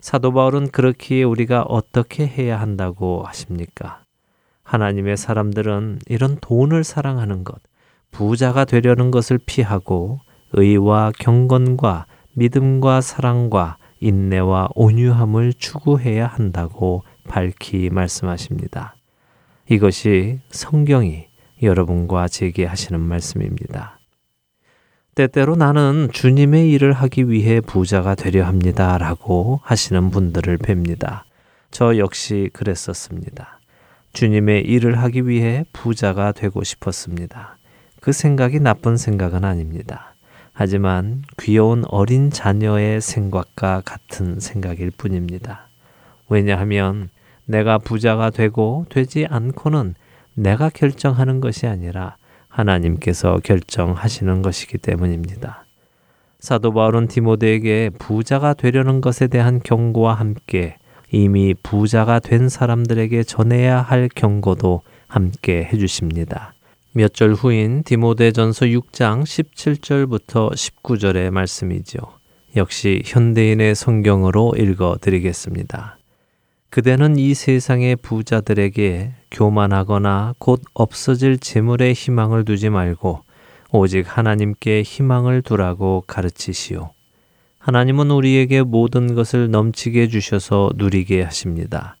사도 0.00 0.32
바울은 0.32 0.70
그렇기에 0.70 1.22
우리가 1.22 1.62
어떻게 1.62 2.26
해야 2.26 2.60
한다고 2.60 3.22
하십니까? 3.24 4.02
하나님의 4.62 5.16
사람들은 5.16 6.00
이런 6.06 6.36
돈을 6.40 6.84
사랑하는 6.84 7.44
것, 7.44 7.60
부자가 8.10 8.64
되려는 8.64 9.10
것을 9.10 9.38
피하고 9.38 10.20
의와 10.52 11.12
경건과 11.18 12.06
믿음과 12.34 13.00
사랑과 13.00 13.76
인내와 14.00 14.68
온유함을 14.74 15.54
추구해야 15.54 16.26
한다고 16.26 17.02
밝히 17.26 17.88
말씀하십니다. 17.90 18.96
이것이 19.68 20.40
성경이 20.50 21.26
여러분과 21.62 22.28
제게 22.28 22.66
하시는 22.66 23.00
말씀입니다. 23.00 23.93
때때로 25.14 25.54
나는 25.54 26.08
주님의 26.12 26.70
일을 26.72 26.92
하기 26.92 27.30
위해 27.30 27.60
부자가 27.60 28.16
되려 28.16 28.44
합니다. 28.46 28.98
라고 28.98 29.60
하시는 29.62 30.10
분들을 30.10 30.58
뵙니다. 30.58 31.24
저 31.70 31.98
역시 31.98 32.50
그랬었습니다. 32.52 33.60
주님의 34.12 34.62
일을 34.62 34.98
하기 34.98 35.28
위해 35.28 35.64
부자가 35.72 36.32
되고 36.32 36.64
싶었습니다. 36.64 37.56
그 38.00 38.10
생각이 38.10 38.58
나쁜 38.58 38.96
생각은 38.96 39.44
아닙니다. 39.44 40.14
하지만 40.52 41.22
귀여운 41.40 41.84
어린 41.88 42.30
자녀의 42.30 43.00
생각과 43.00 43.82
같은 43.84 44.40
생각일 44.40 44.90
뿐입니다. 44.90 45.68
왜냐하면 46.28 47.08
내가 47.44 47.78
부자가 47.78 48.30
되고 48.30 48.86
되지 48.88 49.26
않고는 49.30 49.94
내가 50.34 50.70
결정하는 50.70 51.40
것이 51.40 51.66
아니라 51.68 52.16
하나님께서 52.54 53.40
결정하시는 53.42 54.42
것이기 54.42 54.78
때문입니다. 54.78 55.64
사도 56.38 56.72
바울은 56.72 57.08
디모데에게 57.08 57.90
부자가 57.98 58.54
되려는 58.54 59.00
것에 59.00 59.26
대한 59.26 59.60
경고와 59.62 60.14
함께 60.14 60.76
이미 61.10 61.54
부자가 61.62 62.18
된 62.18 62.48
사람들에게 62.48 63.22
전해야 63.24 63.80
할 63.80 64.08
경고도 64.14 64.82
함께 65.06 65.68
해주십니다. 65.72 66.54
몇 66.92 67.12
절 67.14 67.34
후인 67.34 67.82
디모데전서 67.82 68.66
6장 68.66 69.22
17절부터 69.24 70.52
19절의 70.52 71.30
말씀이죠. 71.30 71.98
역시 72.56 73.02
현대인의 73.04 73.74
성경으로 73.74 74.54
읽어 74.56 74.96
드리겠습니다. 75.00 75.98
그대는 76.74 77.18
이 77.18 77.34
세상의 77.34 77.94
부자들에게 77.94 79.12
교만하거나 79.30 80.34
곧 80.40 80.60
없어질 80.74 81.38
재물에 81.38 81.92
희망을 81.92 82.44
두지 82.44 82.68
말고 82.70 83.20
오직 83.70 84.04
하나님께 84.08 84.82
희망을 84.82 85.42
두라고 85.42 86.02
가르치시오. 86.08 86.90
하나님은 87.60 88.10
우리에게 88.10 88.62
모든 88.62 89.14
것을 89.14 89.52
넘치게 89.52 90.08
주셔서 90.08 90.70
누리게 90.74 91.22
하십니다. 91.22 91.96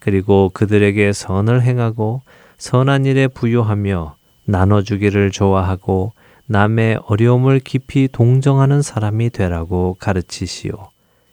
그리고 0.00 0.50
그들에게 0.52 1.12
선을 1.12 1.62
행하고 1.62 2.22
선한 2.58 3.06
일에 3.06 3.28
부여하며 3.28 4.16
나눠주기를 4.44 5.30
좋아하고 5.30 6.14
남의 6.46 6.98
어려움을 7.06 7.60
깊이 7.60 8.08
동정하는 8.10 8.82
사람이 8.82 9.30
되라고 9.30 9.96
가르치시오. 10.00 10.88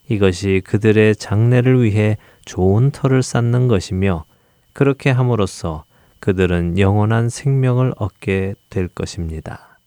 이것이 0.10 0.62
그들의 0.64 1.16
장래를 1.16 1.82
위해 1.82 2.18
좋은 2.46 2.92
터를 2.92 3.24
쌓는 3.24 3.68
것이며 3.68 4.26
그렇게 4.74 5.10
함으로써 5.10 5.86
그들은 6.20 6.80
영원한 6.80 7.30
생명을 7.30 7.94
얻게 7.98 8.56
될 8.70 8.88
것입니다. 8.88 9.78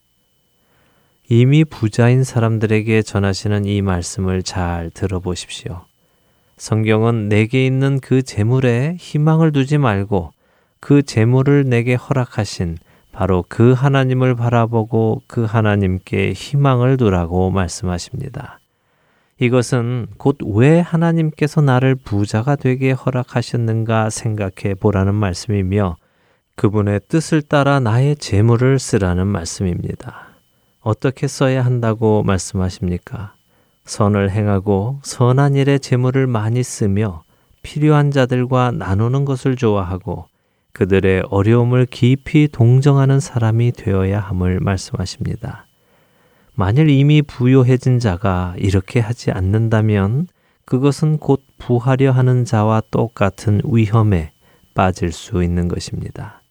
이미 1.29 1.65
부자인 1.65 2.25
사람들에게 2.25 3.03
전하시는 3.03 3.65
이 3.65 3.83
말씀을 3.83 4.43
잘 4.43 4.91
들어보십시오. 4.91 5.85
성경은 6.57 7.29
내게 7.29 7.67
있는 7.67 8.01
그 8.01 8.23
재물에 8.23 8.97
희망을 8.99 9.53
두지 9.53 9.79
말고 9.79 10.33
그 10.81 11.03
재물을 11.03 11.65
내게 11.69 11.95
허락하신 11.95 12.79
바로 13.13 13.45
그 13.49 13.73
하나님을 13.73 14.37
바라보고 14.37 15.23
그 15.27 15.45
하나님께 15.45 16.33
희망을 16.33 16.97
두라고 16.97 17.51
말씀하십니다. 17.51 18.61
이것은 19.39 20.07
곧 20.17 20.39
왜 20.43 20.81
하나님께서 20.81 21.61
나를 21.61 21.95
부자가 21.95 22.57
되게 22.57 22.93
허락하셨는가 22.93 24.09
생각해 24.09 24.75
보라는 24.81 25.15
말씀이며 25.15 25.97
그분의 26.55 27.01
뜻을 27.09 27.43
따라 27.43 27.79
나의 27.81 28.17
재물을 28.17 28.79
쓰라는 28.79 29.27
말씀입니다. 29.27 30.29
어떻게 30.81 31.27
써야 31.27 31.65
한다고 31.65 32.23
말씀하십니까? 32.23 33.35
선을 33.85 34.31
행하고 34.31 35.01
선한 35.03 35.55
일에 35.55 35.79
재물을 35.79 36.27
많이 36.27 36.63
쓰며 36.63 37.23
필요한 37.63 38.11
자들과 38.11 38.71
나누는 38.71 39.27
것을 39.27 39.57
좋아하고 39.57 40.27
그들의 40.73 41.25
어려움을 41.31 41.87
깊이 41.87 42.49
동정하는 42.51 43.21
사람이 43.21 43.73
되어야 43.73 44.19
함을 44.21 44.61
말씀하십니다. 44.61 45.66
만일 46.59 46.89
이미 46.89 47.21
부요해진 47.21 47.99
자가 47.99 48.55
이렇게 48.57 48.99
하지 48.99 49.31
않는다면 49.31 50.27
그것은 50.65 51.19
곧 51.19 51.43
부하려 51.59 52.13
하는 52.13 52.47
자와 52.47 52.83
똑같은 52.91 53.61
위험에 53.71 54.33
빠질 54.75 55.13
수 55.13 55.45
있는 55.45 55.69
것입니다. 55.69 56.43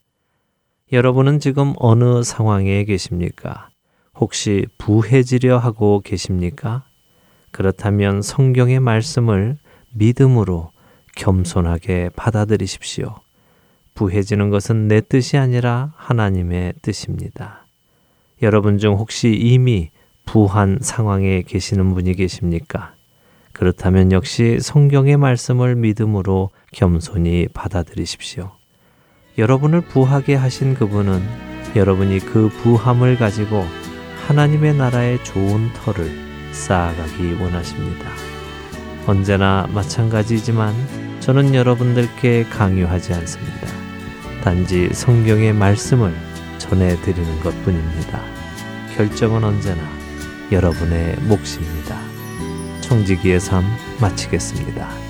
여러분은 0.91 1.39
지금 1.39 1.73
어느 1.77 2.21
상황에 2.21 2.83
계십니까? 2.83 3.69
혹시 4.13 4.67
부해지려 4.77 5.57
하고 5.57 6.01
계십니까? 6.05 6.85
그렇다면 7.49 8.21
성경의 8.21 8.81
말씀을 8.81 9.57
믿음으로 9.95 10.69
겸손하게 11.15 12.11
받아들이십시오. 12.15 13.15
부해지는 13.95 14.51
것은 14.51 14.87
내 14.87 15.01
뜻이 15.01 15.37
아니라 15.37 15.93
하나님의 15.95 16.73
뜻입니다. 16.83 17.65
여러분 18.43 18.77
중 18.77 18.93
혹시 18.93 19.33
이미 19.33 19.89
부한 20.25 20.79
상황에 20.81 21.43
계시는 21.43 21.93
분이 21.93 22.15
계십니까? 22.15 22.93
그렇다면 23.53 24.11
역시 24.11 24.59
성경의 24.59 25.17
말씀을 25.17 25.75
믿음으로 25.75 26.49
겸손히 26.73 27.47
받아들이십시오. 27.53 28.51
여러분을 29.37 29.81
부하게 29.81 30.35
하신 30.35 30.73
그분은 30.73 31.21
여러분이 31.75 32.19
그 32.19 32.49
부함을 32.49 33.17
가지고 33.17 33.65
하나님의 34.27 34.75
나라의 34.75 35.23
좋은 35.23 35.71
터를 35.73 36.09
쌓아가기 36.51 37.33
원하십니다. 37.41 38.09
언제나 39.07 39.67
마찬가지지만 39.73 40.73
저는 41.19 41.53
여러분들께 41.53 42.45
강요하지 42.45 43.13
않습니다. 43.13 43.67
단지 44.43 44.89
성경의 44.93 45.53
말씀을 45.53 46.13
전해드리는 46.57 47.39
것 47.41 47.51
뿐입니다. 47.63 48.21
결정은 48.95 49.43
언제나 49.43 49.94
여러분의 50.51 51.15
몫입니다. 51.21 51.99
청지기의 52.81 53.39
삶 53.39 53.63
마치겠습니다. 53.99 55.04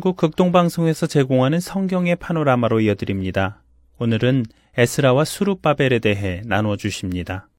한국 0.00 0.16
극동방송에서 0.16 1.06
제공하는 1.06 1.60
성경의 1.60 2.16
파노라마로 2.16 2.80
이어드립니다. 2.80 3.62
오늘은 3.98 4.46
에스라와 4.78 5.26
수르바벨에 5.26 5.98
대해 5.98 6.40
나누어 6.46 6.78
주십니다. 6.78 7.50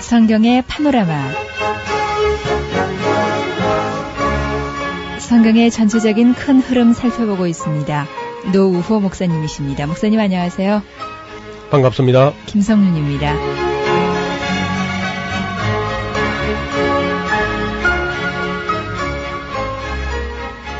성경의 0.00 0.64
파노라마 0.66 1.30
성경의 5.20 5.70
전체적인 5.70 6.34
큰 6.34 6.58
흐름 6.58 6.92
살펴보고 6.92 7.46
있습니다. 7.46 8.23
노우호 8.52 9.00
목사님이십니다. 9.00 9.86
목사님 9.86 10.20
안녕하세요. 10.20 10.82
반갑습니다. 11.70 12.32
김성윤입니다. 12.46 13.34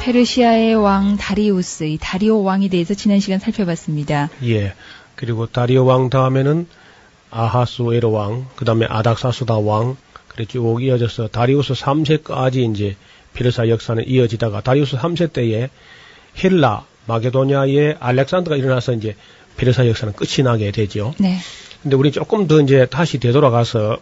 페르시아의 0.03 0.74
왕 0.74 1.16
다리우스, 1.16 1.85
이 1.85 1.96
다리오 1.98 2.42
왕에 2.42 2.68
대해서 2.68 2.92
지난 2.92 3.20
시간 3.20 3.38
살펴봤습니다. 3.38 4.29
예. 4.44 4.74
그리고 5.16 5.46
다리오 5.46 5.87
왕 5.87 6.11
다음에는 6.11 6.66
아하수에로 7.31 8.12
왕, 8.12 8.46
그 8.55 8.66
다음에 8.66 8.87
아닥사수다 8.87 9.57
왕, 9.57 9.96
그래 10.29 10.44
쭉 10.44 10.83
이어져서 10.83 11.29
다리우스 11.29 11.72
3세까지 11.72 12.70
이제 12.70 12.96
페르사 13.33 13.68
역사는 13.68 14.07
이어지다가 14.07 14.61
다리우스 14.61 14.96
3세 14.98 15.33
때에 15.33 15.70
헬라, 16.42 16.85
마게도냐의 17.06 17.96
알렉산드가 18.00 18.56
일어나서 18.56 18.92
이제 18.92 19.16
페르사 19.56 19.86
역사는 19.86 20.14
끝이 20.14 20.42
나게 20.44 20.70
되죠. 20.70 21.14
네. 21.18 21.38
근데 21.82 21.96
우리 21.96 22.12
조금 22.12 22.46
더 22.46 22.60
이제 22.60 22.86
다시 22.86 23.18
되돌아가서 23.18 23.98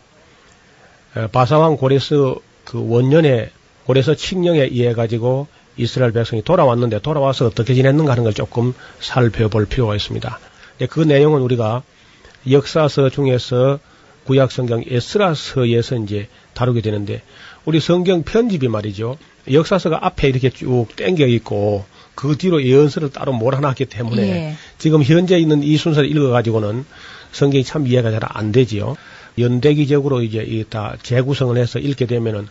바사왕 1.33 1.77
고레스 1.77 2.35
그 2.65 2.89
원년에 2.89 3.51
고레스 3.85 4.17
칙령에 4.17 4.61
의해 4.61 4.93
가지고 4.93 5.49
이스라엘 5.77 6.13
백성이 6.13 6.43
돌아왔는데 6.43 7.01
돌아와서 7.01 7.47
어떻게 7.47 7.75
지냈는가 7.75 8.13
하는 8.13 8.25
걸 8.25 8.35
조금 8.35 8.73
살펴볼 9.01 9.67
필요가 9.67 9.97
있습니다. 9.97 10.39
그 10.91 11.01
내용은 11.01 11.43
우리가 11.43 11.83
역사서 12.51 13.11
중에서 13.11 13.79
구약 14.25 14.53
성경 14.53 14.83
에스라서에서 14.87 15.97
이제 15.97 16.29
다루게 16.55 16.81
되는데 16.81 17.23
우리 17.65 17.81
성경 17.81 18.23
편집이 18.23 18.69
말이죠. 18.69 19.19
역사서가 19.51 20.07
앞에 20.07 20.29
이렇게 20.29 20.51
쭉 20.51 20.87
땡겨 20.95 21.27
있고 21.27 21.85
그 22.15 22.37
뒤로 22.37 22.63
예언서를 22.63 23.11
따로 23.11 23.33
몰아놨기 23.33 23.87
때문에 23.87 24.23
예. 24.23 24.57
지금 24.79 25.03
현재 25.03 25.39
있는 25.39 25.63
이 25.63 25.77
순서를 25.77 26.11
읽어가지고는 26.11 26.85
성경이 27.33 27.65
참 27.65 27.87
이해가 27.87 28.11
잘 28.11 28.21
안 28.25 28.53
되지요. 28.53 28.97
연대기적으로 29.39 30.23
이제 30.23 30.43
이 30.47 30.65
다 30.69 30.97
재구성을 31.03 31.57
해서 31.57 31.79
읽게 31.79 32.07
되면은 32.07 32.49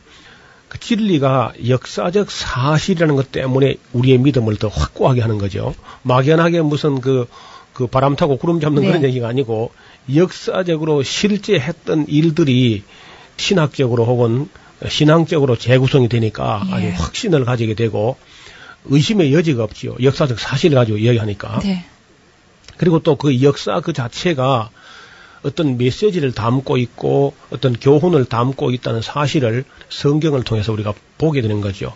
그 0.67 0.79
진리가 0.79 1.53
역사적 1.67 2.31
사실이라는 2.31 3.15
것 3.15 3.31
때문에 3.31 3.75
우리의 3.93 4.17
믿음을 4.17 4.55
더 4.57 4.67
확고하게 4.69 5.21
하는 5.21 5.37
거죠. 5.37 5.75
막연하게 6.03 6.61
무슨 6.61 7.01
그, 7.01 7.27
그 7.73 7.87
바람 7.87 8.15
타고 8.15 8.37
구름 8.37 8.59
잡는 8.59 8.81
네. 8.81 8.87
그런 8.87 9.03
얘기가 9.03 9.27
아니고 9.27 9.71
역사적으로 10.15 11.03
실제 11.03 11.59
했던 11.59 12.05
일들이 12.07 12.83
신학적으로 13.37 14.05
혹은 14.05 14.49
신앙적으로 14.87 15.55
재구성이 15.57 16.09
되니까 16.09 16.63
예. 16.69 16.73
아주 16.73 16.87
확신을 17.03 17.45
가지게 17.45 17.75
되고 17.75 18.17
의심의 18.85 19.33
여지가 19.33 19.63
없지요. 19.63 19.95
역사적 20.01 20.39
사실을 20.39 20.75
가지고 20.75 20.97
이야기하니까. 20.97 21.59
네. 21.59 21.85
그리고 22.77 22.99
또 22.99 23.15
그 23.15 23.41
역사 23.43 23.79
그 23.79 23.93
자체가 23.93 24.69
어떤 25.43 25.77
메시지를 25.77 26.31
담고 26.33 26.77
있고 26.77 27.33
어떤 27.49 27.73
교훈을 27.73 28.25
담고 28.25 28.71
있다는 28.71 29.01
사실을 29.01 29.65
성경을 29.89 30.43
통해서 30.43 30.71
우리가 30.71 30.93
보게 31.17 31.41
되는 31.41 31.61
거죠. 31.61 31.93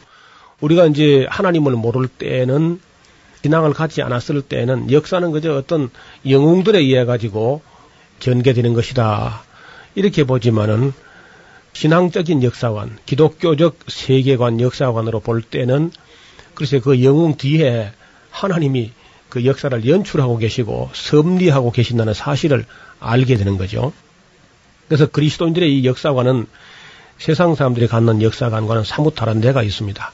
우리가 0.62 0.88
이제 0.88 1.26
하나님을 1.30 1.74
모를 1.74 2.08
때는 2.08 2.80
신앙을 3.44 3.74
갖지 3.74 4.02
않았을 4.02 4.42
때는 4.42 4.92
역사는 4.92 5.32
그저 5.32 5.56
어떤 5.56 5.92
영웅들에 6.28 6.80
의해 6.80 7.06
가지고 7.06 7.62
전개되는 8.20 8.74
것이다. 8.74 9.44
이렇게 9.94 10.24
보지만은 10.24 10.94
신앙적인 11.74 12.42
역사관, 12.42 12.98
기독교적 13.06 13.78
세계관 13.88 14.62
역사관으로 14.62 15.20
볼 15.20 15.44
때는 15.44 15.92
글쎄 16.56 16.80
그 16.80 17.04
영웅 17.04 17.38
뒤에 17.38 17.92
하나님이 18.32 18.92
그 19.30 19.46
역사를 19.46 19.88
연출하고 19.88 20.38
계시고 20.38 20.90
섭리하고 20.94 21.72
계신다는 21.72 22.14
사실을 22.14 22.66
알게 23.00 23.36
되는 23.36 23.58
거죠. 23.58 23.94
그래서 24.88 25.08
그리스도인들의 25.08 25.80
이 25.80 25.86
역사관은 25.86 26.48
세상 27.18 27.56
사람들이 27.56 27.88
갖는 27.88 28.22
역사관과는 28.22 28.84
사뭇 28.84 29.16
다른 29.16 29.42
데가 29.42 29.64
있습니다. 29.64 30.12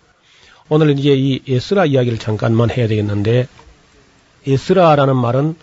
오늘 0.70 0.98
이제 0.98 1.14
이 1.14 1.42
에스라 1.48 1.86
이야기를 1.86 2.18
잠깐만 2.20 2.70
해야 2.70 2.88
되겠는데 2.88 3.48
에스라라는 4.48 5.16
말은 5.16 5.56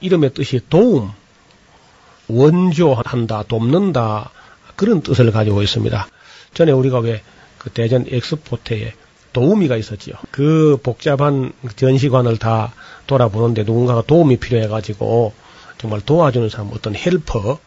이름의 0.00 0.34
뜻이 0.34 0.60
도움, 0.68 1.10
원조한다, 2.28 3.44
돕는다 3.44 4.30
그런 4.76 5.00
뜻을 5.00 5.32
가지고 5.32 5.62
있습니다. 5.62 6.06
전에 6.54 6.72
우리가 6.72 6.98
왜 7.00 7.22
그 7.66 7.70
대전 7.70 8.06
엑스포 8.08 8.58
테에 8.62 8.94
도우미가 9.36 9.76
있었지요. 9.76 10.14
그 10.30 10.78
복잡한 10.82 11.52
전시관을 11.76 12.38
다 12.38 12.72
돌아보는데 13.06 13.64
누군가가 13.64 14.00
도움이 14.00 14.38
필요해가지고 14.38 15.34
정말 15.76 16.00
도와주는 16.00 16.48
사람, 16.48 16.70
어떤 16.72 16.94
헬퍼, 16.94 17.58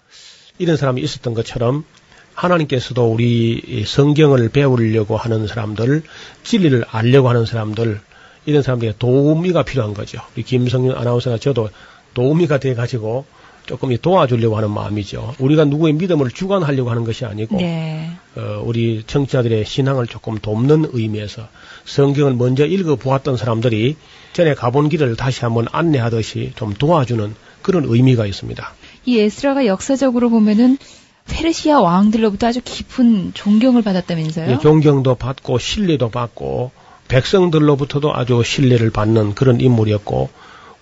이런 0.57 0.77
사람이 0.77 0.99
있었던 0.99 1.35
것처럼 1.35 1.85
하나님께서도 2.33 3.11
우리 3.11 3.83
성경을 3.85 4.49
배우려고 4.49 5.15
하는 5.15 5.45
사람들, 5.45 6.01
진리를 6.43 6.85
알려고 6.89 7.29
하는 7.29 7.45
사람들, 7.45 8.01
이런 8.47 8.63
사람들에게 8.63 8.97
도우미가 8.97 9.61
필요한 9.61 9.93
거죠. 9.93 10.19
우리 10.33 10.41
김성윤 10.41 10.97
아나운서가 10.97 11.37
저도 11.37 11.69
도우미가 12.15 12.57
돼가지고 12.57 13.25
조금 13.69 13.95
도와주려고 13.95 14.57
하는 14.57 14.71
마음이죠. 14.71 15.35
우리가 15.37 15.65
누구의 15.65 15.93
믿음을 15.93 16.31
주관하려고 16.31 16.89
하는 16.89 17.03
것이 17.03 17.23
아니고 17.25 17.57
네. 17.57 18.09
어, 18.35 18.63
우리 18.65 19.03
청취자들의 19.05 19.63
신앙을 19.63 20.07
조금 20.07 20.39
돕는 20.39 20.89
의미에서 20.91 21.47
성경을 21.85 22.33
먼저 22.33 22.65
읽어 22.65 22.95
보았던 22.95 23.37
사람들이 23.37 23.95
전에 24.33 24.55
가본 24.55 24.89
길을 24.89 25.15
다시 25.17 25.41
한번 25.41 25.67
안내하듯이 25.71 26.53
좀 26.55 26.73
도와주는 26.73 27.35
그런 27.61 27.85
의미가 27.85 28.25
있습니다. 28.25 28.73
이 29.05 29.19
에스라가 29.19 29.67
역사적으로 29.67 30.31
보면은 30.31 30.79
페르시아 31.27 31.79
왕들로부터 31.79 32.47
아주 32.47 32.61
깊은 32.65 33.35
존경을 33.35 33.83
받았다면서요? 33.83 34.49
예, 34.49 34.57
존경도 34.57 35.13
받고 35.13 35.59
신뢰도 35.59 36.09
받고 36.09 36.71
백성들로부터도 37.07 38.15
아주 38.15 38.41
신뢰를 38.43 38.89
받는 38.89 39.35
그런 39.35 39.61
인물이었고 39.61 40.29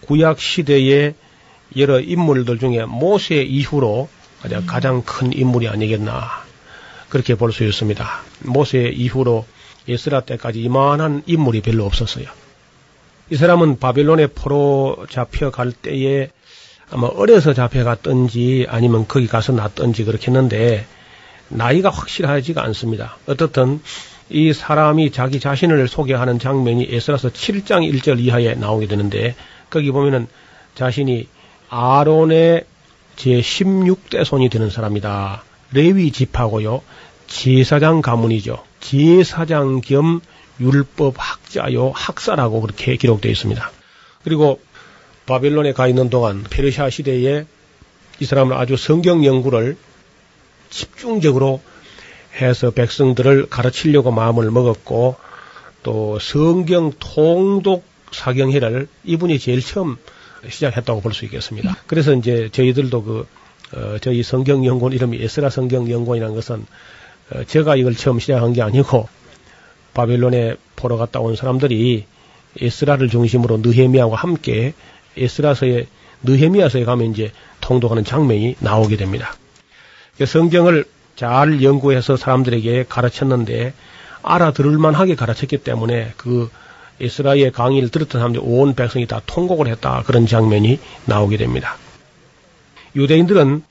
구약 0.08 0.40
시대에 0.40 1.16
여러 1.78 2.00
인물들 2.00 2.60
중에 2.60 2.86
모세 2.86 3.42
이후로 3.42 4.10
가장, 4.42 4.62
음. 4.62 4.66
가장 4.66 5.02
큰 5.04 5.34
인물이 5.34 5.68
아니겠나 5.68 6.46
그렇게 7.10 7.36
볼 7.36 7.52
수 7.52 7.64
있습니다. 7.64 8.08
모세 8.44 8.90
이후로 8.90 9.46
에스라 9.88 10.22
때까지 10.22 10.62
이만한 10.62 11.24
인물이 11.26 11.62
별로 11.62 11.86
없었어요. 11.86 12.26
이 13.30 13.36
사람은 13.36 13.80
바빌론의 13.80 14.30
포로 14.36 15.06
잡혀갈 15.10 15.72
때에 15.72 16.30
아마 16.90 17.08
어려서 17.08 17.54
잡혀갔던지 17.54 18.66
아니면 18.70 19.08
거기 19.08 19.28
가서 19.28 19.52
났던지 19.54 20.06
그렇게 20.06 20.28
했는데 20.28 20.86
나이가 21.50 21.90
확실하지가 21.90 22.64
않습니다. 22.64 23.18
어떻든 23.28 23.82
이 24.30 24.52
사람이 24.52 25.12
자기 25.12 25.40
자신을 25.40 25.88
소개하는 25.88 26.40
장면이 26.40 26.88
에스라서 26.90 27.30
7장 27.30 27.90
1절 27.92 28.20
이하에 28.20 28.56
나오게 28.56 28.88
되는데 28.88 29.36
거기 29.70 29.92
보면은 29.92 30.28
자신이 30.76 31.28
아론의 31.70 32.66
제 33.16 33.40
16대 33.40 34.24
손이 34.24 34.50
되는 34.50 34.70
사람이다. 34.70 35.44
레위 35.74 36.12
집하고요. 36.12 36.82
제사장 37.28 38.02
가문이죠. 38.02 38.64
제사장 38.80 39.82
겸 39.82 40.22
율법 40.60 41.16
학자요 41.18 41.92
학사라고 41.92 42.62
그렇게 42.62 42.96
기록되어 42.96 43.32
있습니다. 43.32 43.72
그리고 44.24 44.60
바벨론에 45.26 45.74
가 45.74 45.88
있는 45.88 46.10
동안 46.10 46.44
페르시아 46.50 46.90
시대에 46.90 47.46
이 48.20 48.26
사람은 48.26 48.56
아주 48.56 48.78
성경 48.78 49.26
연구를 49.26 49.78
집중적으로 50.70 51.62
해서 52.40 52.72
백성들을 52.72 53.48
가르치려고 53.50 54.12
마음을 54.12 54.50
먹었고 54.52 55.16
또 55.84 56.18
성경 56.20 56.92
통독 57.00 57.86
사경회를 58.12 58.88
이분이 59.04 59.40
제일 59.40 59.62
처음 59.62 59.98
시작했다고 60.50 61.02
볼 61.02 61.14
수 61.14 61.26
있겠습니다. 61.26 61.78
그래서 61.88 62.14
이제 62.14 62.50
저희들도 62.52 63.04
그 63.04 63.28
어, 63.76 63.98
저희 64.00 64.24
성경 64.24 64.66
연구원 64.66 64.94
이름이 64.94 65.22
에스라 65.22 65.50
성경 65.50 65.90
연구원이라는 65.90 66.36
것은 66.36 66.66
어, 67.32 67.44
제가 67.44 67.76
이걸 67.76 67.96
처음 67.96 68.20
시작한 68.20 68.54
게 68.54 68.62
아니고 68.62 69.10
바벨론에 69.94 70.56
보러 70.76 70.98
갔다 70.98 71.20
온 71.20 71.36
사람들이 71.36 72.06
에스라를 72.60 73.10
중심으로 73.10 73.58
느헤미야와 73.58 74.16
함께 74.18 74.74
에스라서의 75.18 75.88
느헤미야서에 76.24 76.86
가면 76.86 77.12
이제 77.12 77.32
통독하는 77.62 78.04
장면이 78.04 78.56
나오게 78.60 78.98
됩니다. 78.98 79.36
성경을 80.24 80.86
잘 81.16 81.62
연구해서 81.62 82.16
사람들에게 82.16 82.86
가르쳤는데 82.90 83.74
알아들을 84.24 84.78
만하게 84.78 85.16
가르쳤기 85.16 85.58
때문에 85.60 86.14
그 86.18 86.50
에스라의 87.00 87.52
강의를 87.52 87.90
들었던 87.90 88.20
사람들이 88.20 88.44
온 88.46 88.76
백성이 88.76 89.06
다 89.06 89.22
통곡을 89.26 89.68
했다 89.68 90.04
그런 90.06 90.26
장면이 90.26 90.80
나오게 91.06 91.38
됩니다. 91.38 91.78
유대인들은 92.96 93.64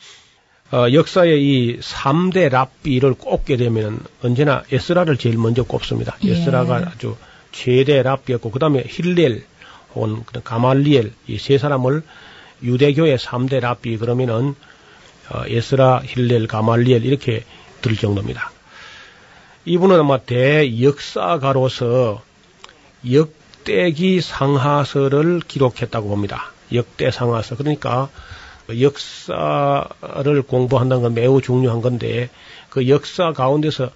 어, 0.72 0.86
역사의 0.92 1.42
이 1.42 1.78
3대 1.78 2.50
랍비를 2.50 3.14
꼽게 3.14 3.56
되면 3.56 4.00
언제나 4.22 4.64
에스라를 4.70 5.16
제일 5.16 5.38
먼저 5.38 5.62
꼽습니다. 5.62 6.16
예. 6.24 6.32
에스라가 6.32 6.90
아주 6.92 7.16
최대 7.52 8.02
랍비였고 8.02 8.50
그 8.50 8.58
다음에 8.58 8.84
힐렐 8.86 9.42
혹은 9.94 10.22
가말리엘 10.44 11.12
이 11.28 11.38
세 11.38 11.58
사람을 11.58 12.02
유대교의 12.62 13.18
3대 13.18 13.60
랍비 13.60 13.98
그러면은 13.98 14.54
어, 15.30 15.42
에스라, 15.46 16.02
힐렐, 16.04 16.46
가말리엘 16.46 17.04
이렇게 17.04 17.44
들 17.82 17.96
정도입니다. 17.96 18.52
이분은 19.64 19.98
아마 19.98 20.18
대역사가로서 20.18 22.22
역대기 23.12 24.20
상하서를 24.20 25.40
기록했다고 25.46 26.08
봅니다. 26.08 26.52
역대 26.72 27.10
상하서. 27.10 27.56
그러니까 27.56 28.08
역사를 28.80 30.42
공부한다는 30.42 31.02
건 31.02 31.14
매우 31.14 31.40
중요한 31.40 31.80
건데 31.80 32.30
그 32.68 32.88
역사 32.88 33.32
가운데서 33.32 33.90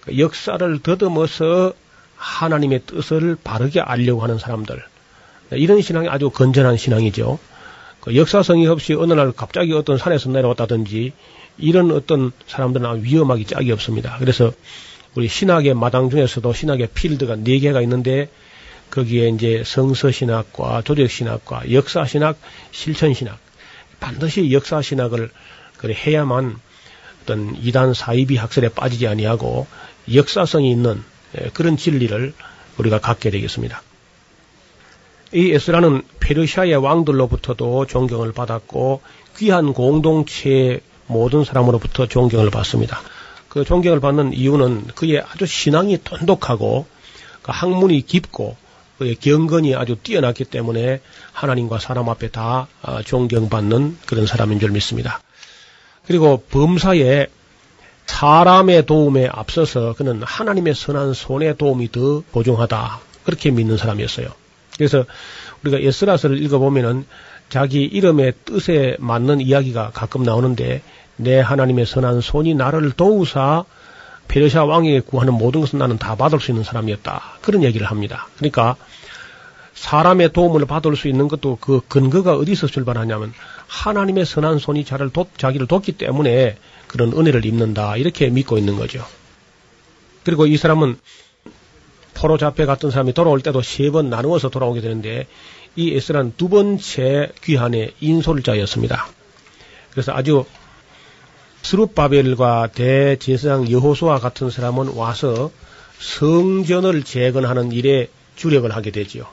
그 0.00 0.18
역사를 0.18 0.78
더듬어서 0.82 1.72
하나님의 2.16 2.82
뜻을 2.86 3.36
바르게 3.42 3.80
알려고 3.80 4.22
하는 4.22 4.38
사람들. 4.38 4.82
이런 5.52 5.82
신앙이 5.82 6.08
아주 6.08 6.30
건전한 6.30 6.76
신앙이죠. 6.76 7.38
그 8.00 8.16
역사성이 8.16 8.66
없이 8.68 8.94
어느 8.94 9.12
날 9.12 9.32
갑자기 9.32 9.72
어떤 9.72 9.98
산에서 9.98 10.30
내려왔다든지 10.30 11.12
이런 11.58 11.90
어떤 11.90 12.32
사람들은 12.46 13.02
위험하기 13.02 13.46
짝이 13.46 13.72
없습니다. 13.72 14.16
그래서 14.18 14.52
우리 15.16 15.28
신학의 15.28 15.72
마당 15.72 16.10
중에서도 16.10 16.52
신학의 16.52 16.88
필드가 16.94 17.36
네 17.36 17.58
개가 17.58 17.80
있는데 17.80 18.28
거기에 18.90 19.30
이제 19.30 19.62
성서신학과 19.64 20.82
조력신학과 20.82 21.72
역사신학, 21.72 22.38
실천신학 22.70 23.38
반드시 23.98 24.52
역사신학을 24.52 25.30
그래 25.78 25.94
해야만 25.96 26.58
어떤 27.22 27.56
이단 27.56 27.94
사이비 27.94 28.36
학설에 28.36 28.68
빠지지 28.68 29.06
아니하고 29.08 29.66
역사성이 30.14 30.70
있는 30.70 31.02
예, 31.40 31.48
그런 31.54 31.78
진리를 31.78 32.34
우리가 32.76 33.00
갖게 33.00 33.30
되겠습니다. 33.30 33.82
이 35.32 35.50
에스라는 35.50 36.02
페르시아의 36.20 36.76
왕들로부터도 36.76 37.86
존경을 37.86 38.32
받았고 38.32 39.00
귀한 39.38 39.72
공동체의 39.72 40.82
모든 41.06 41.42
사람으로부터 41.42 42.06
존경을 42.06 42.50
받습니다. 42.50 43.00
그 43.48 43.64
존경을 43.64 44.00
받는 44.00 44.32
이유는 44.32 44.88
그의 44.94 45.20
아주 45.20 45.46
신앙이 45.46 45.98
돈독하고 46.04 46.86
그 47.42 47.52
학문이 47.52 48.04
깊고 48.06 48.56
그의 48.98 49.14
경건이 49.16 49.74
아주 49.74 49.96
뛰어났기 49.96 50.44
때문에 50.44 51.00
하나님과 51.32 51.78
사람 51.78 52.08
앞에 52.08 52.28
다 52.28 52.66
아, 52.82 53.02
존경받는 53.02 53.98
그런 54.06 54.26
사람인 54.26 54.58
줄 54.58 54.70
믿습니다. 54.70 55.20
그리고 56.06 56.42
범사에 56.50 57.26
사람의 58.06 58.86
도움에 58.86 59.28
앞서서 59.30 59.94
그는 59.94 60.22
하나님의 60.22 60.74
선한 60.74 61.12
손의 61.12 61.58
도움이 61.58 61.92
더 61.92 62.22
보중하다. 62.32 63.00
그렇게 63.24 63.50
믿는 63.50 63.76
사람이었어요. 63.76 64.28
그래서 64.76 65.04
우리가 65.62 65.78
에스라서를 65.78 66.40
읽어보면은 66.42 67.06
자기 67.48 67.84
이름의 67.84 68.34
뜻에 68.44 68.96
맞는 68.98 69.40
이야기가 69.40 69.90
가끔 69.92 70.22
나오는데 70.22 70.82
내 71.16 71.40
하나님의 71.40 71.86
선한 71.86 72.20
손이 72.20 72.54
나를 72.54 72.92
도우사 72.92 73.64
페르시아 74.28 74.64
왕에게 74.64 75.00
구하는 75.00 75.34
모든 75.34 75.60
것은 75.60 75.78
나는 75.78 75.98
다 75.98 76.16
받을 76.16 76.40
수 76.40 76.50
있는 76.50 76.64
사람이었다. 76.64 77.22
그런 77.42 77.62
얘기를 77.62 77.86
합니다. 77.86 78.28
그러니까 78.36 78.76
사람의 79.74 80.32
도움을 80.32 80.66
받을 80.66 80.96
수 80.96 81.06
있는 81.08 81.28
것도 81.28 81.58
그 81.60 81.80
근거가 81.86 82.34
어디서 82.36 82.66
출발하냐면 82.66 83.32
하나님의 83.66 84.24
선한 84.24 84.58
손이 84.58 84.84
자를 84.84 85.10
도, 85.10 85.26
자기를 85.36 85.66
돕기 85.66 85.92
때문에 85.92 86.56
그런 86.88 87.12
은혜를 87.12 87.44
입는다. 87.44 87.96
이렇게 87.96 88.28
믿고 88.30 88.58
있는 88.58 88.76
거죠. 88.76 89.04
그리고 90.24 90.46
이 90.46 90.56
사람은 90.56 90.98
포로 92.14 92.38
잡혀 92.38 92.64
갔던 92.66 92.90
사람이 92.90 93.12
돌아올 93.12 93.42
때도 93.42 93.62
세 93.62 93.90
번 93.90 94.08
나누어서 94.10 94.48
돌아오게 94.48 94.80
되는데 94.80 95.26
이 95.76 95.94
에스라는 95.94 96.32
두 96.36 96.48
번째 96.48 97.30
귀한의 97.44 97.92
인솔자였습니다. 98.00 99.06
그래서 99.90 100.12
아주 100.12 100.46
스룹바벨과 101.66 102.68
대제사장 102.68 103.68
여호수아 103.68 104.20
같은 104.20 104.50
사람은 104.50 104.94
와서 104.94 105.50
성전을 105.98 107.02
재건하는 107.02 107.72
일에 107.72 108.08
주력을 108.36 108.70
하게 108.70 108.92
되지요. 108.92 109.26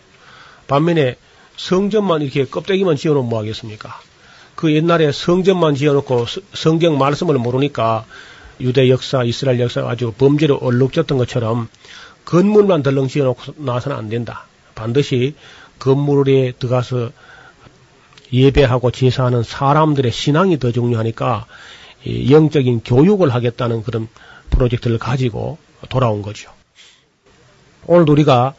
반면에 0.67 1.17
성전만 1.57 2.23
이렇게 2.23 2.45
껍데기만 2.45 2.95
지어놓으면 2.95 3.29
뭐 3.29 3.37
하겠습니까? 3.39 3.99
그 4.55 4.73
옛날에 4.73 5.11
성전만 5.11 5.75
지어놓고 5.75 6.25
성경 6.53 6.97
말씀을 6.97 7.37
모르니까 7.37 8.03
유대 8.61 8.89
역사, 8.89 9.23
이스라엘 9.23 9.59
역사가 9.59 9.91
아주 9.91 10.11
범죄로 10.17 10.55
얼룩졌던 10.57 11.19
것처럼 11.19 11.69
건물만 12.25 12.81
덜렁 12.81 13.09
지어놓고 13.09 13.53
나서는 13.57 13.95
안 13.95 14.09
된다. 14.09 14.47
반드시 14.73 15.35
건물에 15.77 16.53
들어가서 16.57 17.11
예배하고 18.31 18.89
제사하는 18.89 19.43
사람들의 19.43 20.11
신앙이 20.11 20.57
더 20.57 20.71
중요하니까 20.71 21.45
영적인 22.05 22.81
교육을 22.83 23.33
하겠다는 23.33 23.83
그런 23.83 24.07
프로젝트를 24.49 24.97
가지고 24.97 25.57
돌아온 25.89 26.21
거죠. 26.21 26.51
오늘도 27.85 28.11
우리가 28.13 28.55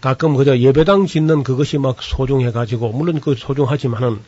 가끔 0.00 0.36
그저 0.36 0.58
예배당 0.58 1.06
짓는 1.06 1.44
그것이 1.44 1.78
막 1.78 2.02
소중해가지고, 2.02 2.90
물론 2.90 3.20
그 3.20 3.34
소중하지만은, 3.34 4.20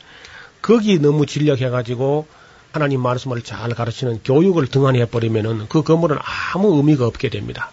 거기 0.62 0.98
너무 0.98 1.26
진력해가지고, 1.26 2.26
하나님 2.72 3.02
말씀을 3.02 3.42
잘 3.42 3.74
가르치는 3.74 4.20
교육을 4.24 4.68
등한해버리면은 4.68 5.66
그 5.68 5.82
건물은 5.82 6.16
아무 6.54 6.76
의미가 6.76 7.06
없게 7.06 7.28
됩니다. 7.28 7.72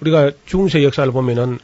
우리가 0.00 0.32
중세 0.46 0.82
역사를 0.82 1.10
보면은, 1.12 1.60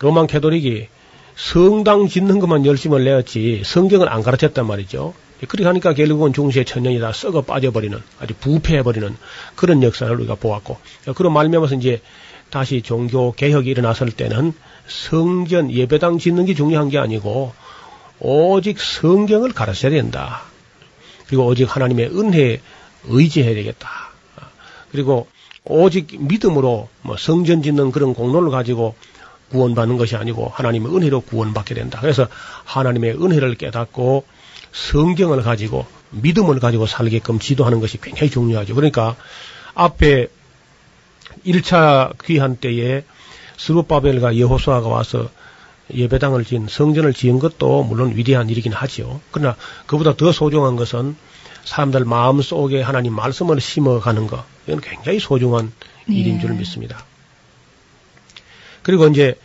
로만 0.00 0.26
캐도릭이 0.26 0.88
성당 1.36 2.08
짓는 2.08 2.40
것만 2.40 2.66
열심을 2.66 3.04
내었지, 3.04 3.62
성경을 3.64 4.08
안 4.08 4.24
가르쳤단 4.24 4.66
말이죠. 4.66 5.14
그렇게 5.48 5.64
하니까 5.64 5.92
결국은 5.92 6.32
중세 6.32 6.64
천년이 6.64 6.98
다 7.00 7.12
썩어 7.12 7.42
빠져버리는, 7.42 7.98
아주 8.20 8.34
부패해버리는 8.40 9.16
그런 9.54 9.82
역사를 9.82 10.14
우리가 10.14 10.36
보았고, 10.36 10.78
그런 11.14 11.32
말미암아서 11.32 11.74
이제 11.74 12.00
다시 12.50 12.82
종교 12.82 13.32
개혁이 13.32 13.70
일어났을 13.70 14.10
때는 14.10 14.54
성전 14.86 15.70
예배당 15.70 16.18
짓는 16.18 16.46
게 16.46 16.54
중요한 16.54 16.88
게 16.88 16.98
아니고 16.98 17.52
오직 18.20 18.80
성경을 18.80 19.52
가르쳐야 19.52 19.90
된다. 19.90 20.42
그리고 21.26 21.44
오직 21.46 21.64
하나님의 21.74 22.06
은혜에 22.16 22.60
의지해야 23.08 23.54
되겠다. 23.54 23.88
그리고 24.92 25.26
오직 25.64 26.16
믿음으로 26.18 26.88
뭐 27.02 27.16
성전 27.16 27.62
짓는 27.62 27.90
그런 27.90 28.14
공로를 28.14 28.50
가지고 28.50 28.94
구원받는 29.50 29.96
것이 29.96 30.16
아니고 30.16 30.48
하나님의 30.54 30.94
은혜로 30.94 31.22
구원받게 31.22 31.74
된다. 31.74 31.98
그래서 32.00 32.28
하나님의 32.64 33.22
은혜를 33.22 33.56
깨닫고 33.56 34.24
성경을 34.76 35.42
가지고 35.42 35.86
믿음을 36.10 36.60
가지고 36.60 36.86
살게끔 36.86 37.38
지도하는 37.38 37.80
것이 37.80 37.98
굉장히 37.98 38.30
중요하죠. 38.30 38.74
그러니까 38.74 39.16
앞에 39.74 40.28
1차 41.46 42.12
귀한 42.24 42.56
때에 42.56 43.02
스루바벨과 43.56 44.38
여호수아가 44.38 44.86
와서 44.88 45.30
예배당을 45.92 46.44
지은 46.44 46.68
성전을 46.68 47.14
지은 47.14 47.38
것도 47.38 47.84
물론 47.84 48.16
위대한 48.16 48.50
일이긴 48.50 48.72
하지요. 48.72 49.20
그러나 49.30 49.56
그보다 49.86 50.14
더 50.14 50.30
소중한 50.30 50.76
것은 50.76 51.16
사람들 51.64 52.04
마음 52.04 52.42
속에 52.42 52.82
하나님 52.82 53.14
말씀을 53.14 53.60
심어가는 53.60 54.26
것. 54.26 54.44
이건 54.66 54.80
굉장히 54.80 55.20
소중한 55.20 55.72
네. 56.06 56.16
일인 56.16 56.38
줄 56.38 56.52
믿습니다. 56.52 57.04
그리고 58.82 59.06
이제 59.08 59.38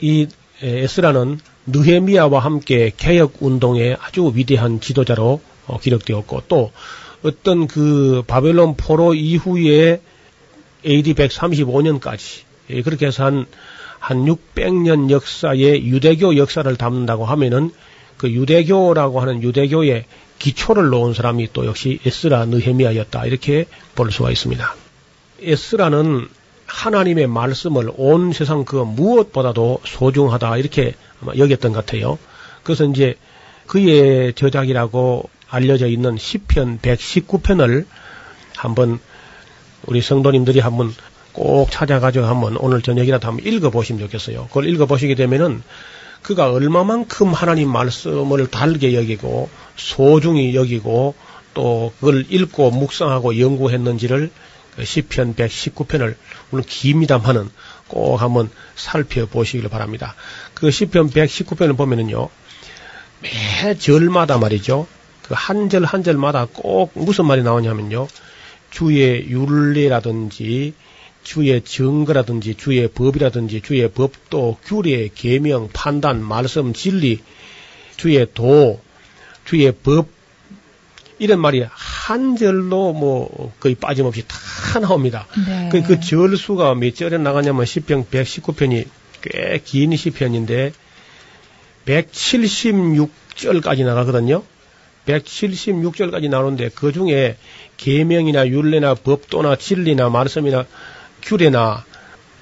이 0.00 0.26
에스라는 0.62 1.38
느헤미야와 1.66 2.40
함께 2.40 2.92
개혁 2.96 3.34
운동의 3.40 3.96
아주 4.00 4.32
위대한 4.34 4.80
지도자로 4.80 5.40
어, 5.66 5.78
기록되었고 5.78 6.42
또 6.48 6.72
어떤 7.22 7.66
그 7.66 8.22
바벨론 8.26 8.76
포로 8.76 9.14
이후에 9.14 10.00
AD 10.86 11.14
135년까지 11.14 12.42
예, 12.70 12.82
그렇게 12.82 13.06
해서 13.06 13.24
한, 13.24 13.46
한 13.98 14.24
600년 14.24 15.10
역사의 15.10 15.86
유대교 15.86 16.36
역사를 16.36 16.74
담는다고 16.76 17.26
하면은 17.26 17.70
그 18.16 18.30
유대교라고 18.30 19.20
하는 19.20 19.42
유대교의 19.42 20.04
기초를 20.38 20.88
놓은 20.88 21.14
사람이 21.14 21.52
또 21.52 21.66
역시 21.66 22.00
에스라 22.04 22.46
느헤미야였다 22.46 23.26
이렇게 23.26 23.66
볼 23.94 24.10
수가 24.10 24.30
있습니다. 24.30 24.74
에스라는 25.42 26.28
하나님의 26.70 27.26
말씀을 27.26 27.90
온 27.96 28.32
세상 28.32 28.64
그 28.64 28.76
무엇보다도 28.76 29.80
소중하다 29.84 30.56
이렇게 30.56 30.94
여겼던 31.36 31.72
것 31.72 31.84
같아요. 31.84 32.18
그래서 32.62 32.84
이제 32.84 33.16
그의 33.66 34.32
저작이라고 34.34 35.28
알려져 35.48 35.88
있는 35.88 36.16
시편 36.16 36.78
119편을 36.80 37.86
한번 38.56 39.00
우리 39.86 40.00
성도님들이 40.00 40.60
한번 40.60 40.94
꼭 41.32 41.70
찾아가지고 41.70 42.26
한번 42.26 42.56
오늘 42.56 42.82
저녁이라도 42.82 43.26
한번 43.26 43.46
읽어보시면 43.46 44.00
좋겠어요. 44.02 44.46
그걸 44.46 44.68
읽어보시게 44.68 45.14
되면은 45.14 45.62
그가 46.22 46.52
얼마만큼 46.52 47.32
하나님 47.32 47.70
말씀을 47.72 48.46
달게 48.48 48.94
여기고 48.94 49.48
소중히 49.76 50.54
여기고 50.54 51.14
또 51.54 51.92
그걸 51.98 52.26
읽고 52.28 52.70
묵상하고 52.70 53.38
연구했는지를 53.40 54.30
그 54.30 54.30
시편 54.84 55.34
119편을 55.34 56.16
물론 56.50 56.64
깁니다만은 56.66 57.50
꼭 57.88 58.16
한번 58.20 58.50
살펴보시길 58.76 59.68
바랍니다. 59.68 60.14
그 60.54 60.70
시편 60.70 61.10
119편을 61.10 61.76
보면은요 61.76 62.28
매 63.22 63.74
절마다 63.78 64.38
말이죠 64.38 64.86
그 65.22 65.34
한 65.34 65.68
절 65.68 65.84
한 65.84 66.02
절마다 66.02 66.46
꼭 66.52 66.90
무슨 66.94 67.26
말이 67.26 67.42
나오냐면요 67.42 68.08
주의 68.70 69.28
율례라든지 69.28 70.74
주의 71.22 71.60
증거라든지 71.62 72.54
주의 72.54 72.88
법이라든지 72.88 73.60
주의 73.60 73.88
법도 73.90 74.58
규례 74.64 75.08
계명 75.14 75.68
판단 75.72 76.22
말씀 76.22 76.72
진리 76.72 77.20
주의 77.96 78.26
도 78.32 78.80
주의 79.44 79.70
법 79.72 80.08
이런 81.20 81.38
말이 81.38 81.64
한 81.70 82.36
절로 82.36 82.92
뭐 82.94 83.52
거의 83.60 83.74
빠짐없이 83.76 84.24
다 84.26 84.80
나옵니다. 84.80 85.26
네. 85.46 85.68
그, 85.70 85.82
그 85.82 86.00
절수가 86.00 86.74
몇 86.76 86.96
절에 86.96 87.18
나가냐면 87.18 87.66
시편 87.66 88.06
119편이 88.06 88.86
꽤 89.20 89.60
긴 89.64 89.94
시편인데 89.94 90.72
176절까지 91.86 93.84
나가거든요. 93.84 94.42
176절까지 95.06 96.30
나오는데 96.30 96.70
그 96.74 96.90
중에 96.92 97.36
계명이나 97.76 98.48
율례나 98.48 98.94
법도나 98.94 99.56
진리나 99.56 100.08
말씀이나 100.08 100.64
규례나 101.22 101.84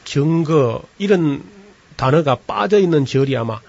증거 0.05 0.83
이런 0.99 1.43
단어가 1.97 2.37
빠져 2.37 2.79
있는 2.79 3.07
절이 3.07 3.37
아마 3.37 3.61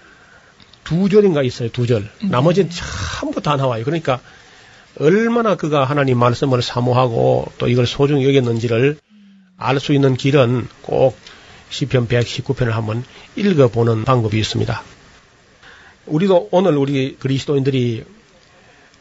두 0.83 1.09
절인가 1.09 1.41
있어요. 1.41 1.69
두 1.71 1.87
절. 1.87 2.03
네. 2.21 2.29
나머지는 2.29 2.69
전부 2.69 3.41
다 3.41 3.55
나와요. 3.55 3.83
그러니까 3.83 4.19
얼마나 4.97 5.55
그가 5.55 5.85
하나님 5.85 6.17
말씀을 6.17 6.61
사모하고 6.61 7.51
또 7.57 7.67
이걸 7.67 7.85
소중히 7.85 8.27
여겼는지를 8.27 8.97
알 9.57 9.79
수 9.79 9.93
있는 9.93 10.15
길은 10.15 10.67
꼭 10.81 11.17
시편 11.69 12.07
119편을 12.07 12.71
한번 12.71 13.03
읽어보는 13.35 14.05
방법이 14.05 14.39
있습니다. 14.39 14.81
우리도 16.07 16.49
오늘 16.51 16.77
우리 16.77 17.17
그리스도인들이 17.17 18.05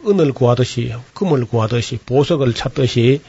은을 0.07 0.33
구하듯이 0.33 0.95
금을 1.15 1.47
구하듯이 1.47 1.99
보석을 2.05 2.55
찾듯이 2.55 3.23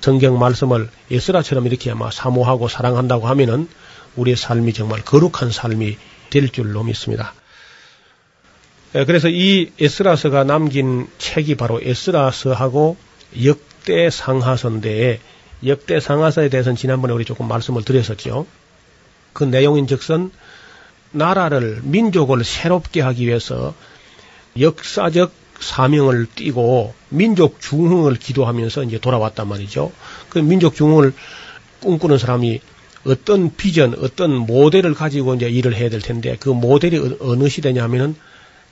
성경 0.00 0.38
말씀을 0.38 0.88
예스라처럼 1.10 1.66
이렇게 1.66 1.90
아마 1.90 2.10
사모하고 2.10 2.68
사랑한다고 2.68 3.26
하면은 3.28 3.68
우리의 4.16 4.36
삶이 4.36 4.72
정말 4.72 5.02
거룩한 5.02 5.50
삶이 5.50 5.96
될 6.30 6.48
줄로 6.50 6.82
믿습니다. 6.84 7.34
예, 8.96 9.04
그래서 9.04 9.28
이 9.28 9.70
에스라서가 9.78 10.44
남긴 10.44 11.06
책이 11.18 11.56
바로 11.56 11.80
에스라서하고 11.82 12.96
역대 13.44 14.08
상하서인데 14.08 15.20
역대 15.66 16.00
상하서에 16.00 16.48
대해서는 16.48 16.76
지난번에 16.76 17.12
우리 17.12 17.26
조금 17.26 17.46
말씀을 17.46 17.84
드렸었죠. 17.84 18.46
그 19.34 19.44
내용인 19.44 19.86
즉슨 19.86 20.30
나라를 21.12 21.80
민족을 21.82 22.42
새롭게 22.42 23.02
하기 23.02 23.26
위해서 23.26 23.74
역사적 24.58 25.32
사명을 25.60 26.26
띠고 26.34 26.94
민족 27.10 27.60
중흥을 27.60 28.16
기도하면서 28.16 28.84
이제 28.84 28.98
돌아왔단 28.98 29.46
말이죠. 29.46 29.92
그 30.30 30.38
민족 30.38 30.74
중흥을 30.74 31.12
꿈꾸는 31.80 32.16
사람이 32.16 32.60
어떤 33.04 33.54
비전, 33.56 33.94
어떤 33.98 34.34
모델을 34.34 34.94
가지고 34.94 35.34
이제 35.34 35.50
일을 35.50 35.76
해야 35.76 35.90
될 35.90 36.00
텐데 36.00 36.36
그 36.40 36.48
모델이 36.48 37.18
어느 37.20 37.48
시대냐면은 37.48 38.16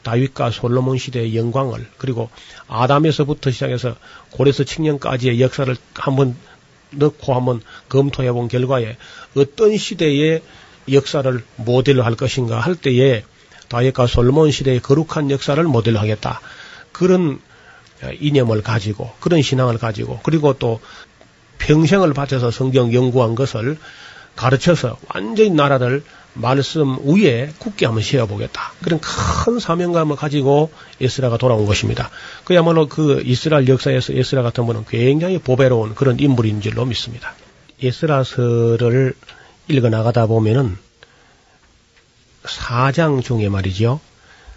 다윗과 0.04 0.50
솔로몬 0.50 0.98
시대의 0.98 1.36
영광을 1.36 1.86
그리고 1.98 2.30
아담에서부터 2.68 3.50
시작해서 3.50 3.96
고레스 4.30 4.64
칙년까지의 4.64 5.40
역사를 5.40 5.74
한번 5.94 6.36
넣고 6.90 7.34
한번 7.34 7.60
검토해 7.88 8.30
본 8.30 8.46
결과에 8.46 8.96
어떤 9.36 9.76
시대의 9.76 10.42
역사를 10.92 11.42
모델로 11.56 12.04
할 12.04 12.14
것인가 12.14 12.60
할 12.60 12.76
때에 12.76 13.24
다윗과 13.68 14.06
솔로몬 14.06 14.50
시대의 14.50 14.80
거룩한 14.80 15.30
역사를 15.30 15.62
모델로 15.64 15.98
하겠다. 15.98 16.40
그런 16.92 17.40
이념을 18.20 18.62
가지고 18.62 19.10
그런 19.20 19.42
신앙을 19.42 19.78
가지고 19.78 20.20
그리고 20.22 20.52
또 20.58 20.80
평생을 21.58 22.12
바쳐서 22.12 22.50
성경 22.50 22.92
연구한 22.92 23.34
것을 23.34 23.78
가르쳐서 24.36 24.98
완전히 25.14 25.50
나라를 25.50 26.04
말씀 26.34 26.98
위에 27.04 27.52
굳게 27.58 27.86
한번 27.86 28.02
세워보겠다. 28.02 28.72
그런 28.82 29.00
큰 29.00 29.58
사명감을 29.58 30.16
가지고 30.16 30.70
에스라가 31.00 31.38
돌아온 31.38 31.64
것입니다. 31.64 32.10
그야말로 32.44 32.88
그 32.88 33.22
이스라엘 33.24 33.68
역사에서 33.68 34.12
에스라 34.12 34.42
같은 34.42 34.66
분은 34.66 34.84
굉장히 34.88 35.38
보배로운 35.38 35.94
그런 35.94 36.18
인물인 36.18 36.60
줄로 36.60 36.84
믿습니다. 36.84 37.34
에스라서를 37.82 39.14
읽어 39.68 39.88
나가다 39.88 40.26
보면은 40.26 40.76
사장 42.44 43.22
중에 43.22 43.48
말이죠. 43.48 44.00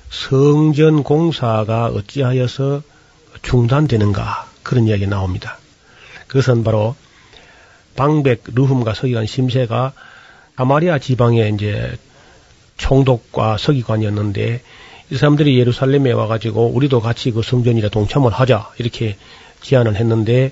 성전 0.10 1.04
공사가 1.04 1.86
어찌하여서 1.88 2.82
중단되는가 3.44 4.48
그런 4.64 4.88
이야기 4.88 5.06
나옵니다. 5.06 5.60
그것은 6.28 6.64
바로 6.64 6.96
방백 7.96 8.44
르훔과 8.54 8.94
서기관 8.94 9.26
심세가 9.26 9.94
아마리아 10.58 10.98
지방의 10.98 11.54
이제 11.54 11.98
총독과 12.78 13.58
서기관이었는데 13.58 14.62
이 15.12 15.16
사람들이 15.16 15.58
예루살렘에 15.60 16.12
와가지고 16.12 16.72
우리도 16.72 17.00
같이 17.00 17.32
그 17.32 17.44
성전이라 17.44 17.90
동참을 17.90 18.34
하자 18.34 18.72
이렇게 18.80 19.18
제안을 19.62 19.96
했는데 19.96 20.52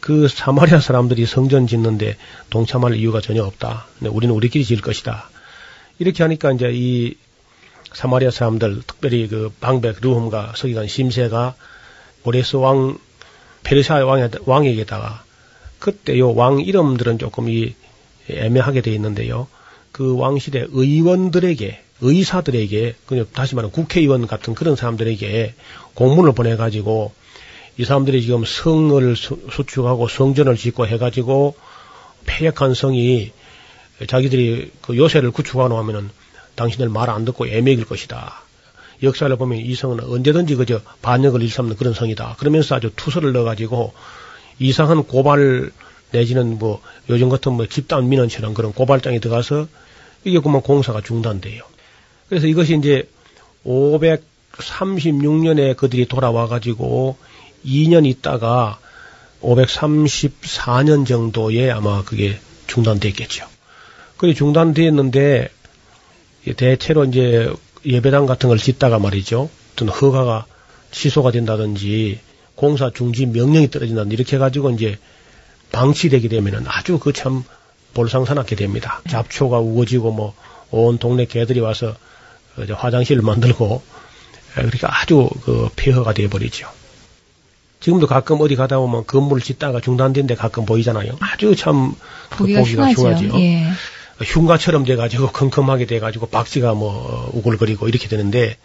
그 0.00 0.26
사마리아 0.26 0.80
사람들이 0.80 1.24
성전 1.24 1.68
짓는데 1.68 2.16
동참할 2.50 2.96
이유가 2.96 3.20
전혀 3.20 3.44
없다. 3.44 3.86
우리는 4.02 4.34
우리끼리 4.34 4.64
지을 4.64 4.80
것이다. 4.80 5.30
이렇게 6.00 6.24
하니까 6.24 6.52
이제 6.52 6.70
이 6.72 7.14
사마리아 7.92 8.30
사람들, 8.30 8.82
특별히 8.86 9.28
그 9.28 9.52
방백 9.60 9.98
르훔과 10.00 10.54
서기관 10.56 10.88
심세가 10.88 11.54
오레스 12.24 12.56
왕, 12.56 12.98
페르시아 13.62 14.04
왕에게다가 14.04 15.22
그때 15.78 16.18
요 16.18 16.32
왕 16.32 16.60
이름들은 16.60 17.18
조금 17.18 17.48
이 17.48 17.74
애매하게 18.30 18.80
돼 18.82 18.92
있는데요. 18.92 19.48
그 19.92 20.16
왕실의 20.16 20.68
의원들에게 20.70 21.82
의사들에게 22.00 22.94
그냥 23.06 23.26
다시 23.32 23.54
말하면 23.54 23.72
국회의원 23.72 24.26
같은 24.26 24.54
그런 24.54 24.76
사람들에게 24.76 25.54
공문을 25.94 26.32
보내 26.32 26.56
가지고 26.56 27.12
이 27.76 27.84
사람들이 27.84 28.22
지금 28.22 28.44
성을 28.44 29.16
수축하고 29.16 30.08
성전을 30.08 30.56
짓고 30.56 30.86
해 30.86 30.98
가지고 30.98 31.54
폐역한 32.26 32.74
성이 32.74 33.32
자기들이 34.06 34.70
그 34.82 34.96
요새를 34.96 35.30
구축하노 35.32 35.76
하면은 35.78 36.10
당신들 36.54 36.88
말 36.88 37.08
안 37.08 37.24
듣고 37.24 37.46
애매일 37.46 37.84
것이다. 37.84 38.42
역사를 39.02 39.34
보면 39.36 39.58
이 39.58 39.74
성은 39.74 40.00
언제든지 40.00 40.56
그저 40.56 40.80
반역을 41.02 41.42
일삼는 41.42 41.76
그런 41.76 41.94
성이다. 41.94 42.36
그러면서 42.38 42.74
아주 42.74 42.90
투서를 42.96 43.32
넣어가지고 43.32 43.92
이상한 44.58 45.04
고발 45.04 45.70
내지는 46.10 46.58
뭐 46.58 46.80
요즘 47.08 47.28
같은 47.28 47.52
뭐 47.52 47.66
집단 47.66 48.08
민원처럼 48.08 48.54
그런 48.54 48.72
고발장이 48.72 49.20
들어가서 49.20 49.68
이게 50.24 50.40
그만 50.40 50.62
공사가 50.62 51.00
중단돼요. 51.00 51.62
그래서 52.28 52.46
이것이 52.46 52.76
이제 52.76 53.08
536년에 53.66 55.76
그들이 55.76 56.06
돌아와 56.06 56.46
가지고 56.46 57.16
2년 57.64 58.06
있다가 58.06 58.78
534년 59.42 61.06
정도에 61.06 61.70
아마 61.70 62.02
그게 62.04 62.38
중단됐겠죠. 62.66 63.46
그게 64.16 64.34
중단됐는데 64.34 65.50
대체로 66.56 67.04
이제 67.04 67.52
예배당 67.84 68.26
같은 68.26 68.48
걸 68.48 68.58
짓다가 68.58 68.98
말이죠. 68.98 69.48
어떤 69.72 69.88
허가가 69.88 70.46
취소가 70.90 71.30
된다든지 71.30 72.20
공사 72.54 72.90
중지 72.90 73.26
명령이 73.26 73.70
떨어진다든지 73.70 74.14
이렇게 74.14 74.36
해가지고 74.36 74.70
이제 74.70 74.98
방치되게 75.72 76.28
되면은 76.28 76.64
아주 76.66 76.98
그 76.98 77.12
참 77.12 77.44
볼상사납게 77.94 78.56
됩니다. 78.56 79.00
잡초가 79.08 79.58
우거지고 79.58 80.12
뭐 80.12 80.34
온 80.70 80.98
동네 80.98 81.24
개들이 81.24 81.60
와서 81.60 81.94
화장실을 82.56 83.22
만들고 83.22 83.82
그러니까 84.54 85.00
아주 85.00 85.30
그 85.44 85.68
폐허가 85.76 86.12
되어버리죠. 86.12 86.68
지금도 87.80 88.06
가끔 88.06 88.40
어디 88.40 88.56
가다 88.56 88.78
보면 88.78 89.06
건물 89.06 89.40
짓다가 89.40 89.80
중단된 89.80 90.26
데 90.26 90.34
가끔 90.34 90.66
보이잖아요. 90.66 91.16
아주 91.20 91.54
참 91.54 91.94
보기가, 92.30 92.62
그 92.62 92.64
보기가. 92.64 92.90
흉하죠. 92.90 93.40
예. 93.40 93.68
흉가처럼 94.20 94.84
돼가지고 94.84 95.30
컴컴하게 95.30 95.86
돼가지고 95.86 96.26
박쥐가 96.26 96.74
뭐 96.74 97.30
우글거리고 97.32 97.88
이렇게 97.88 98.08
되는데 98.08 98.56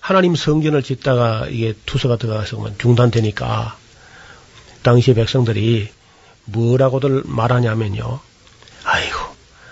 하나님 0.00 0.34
성전을 0.34 0.82
짓다가 0.82 1.46
이게 1.48 1.74
투서가 1.86 2.16
들어가서 2.16 2.76
중단되니까 2.78 3.76
당시 4.82 5.14
백성들이 5.14 5.88
뭐라고들 6.44 7.22
말하냐면요. 7.24 8.20
아이고 8.84 9.18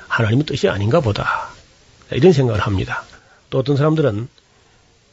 하나님의 0.08 0.46
뜻이 0.46 0.68
아닌가 0.68 1.00
보다. 1.00 1.48
이런 2.10 2.32
생각을 2.32 2.60
합니다. 2.60 3.04
또 3.50 3.58
어떤 3.58 3.76
사람들은 3.76 4.28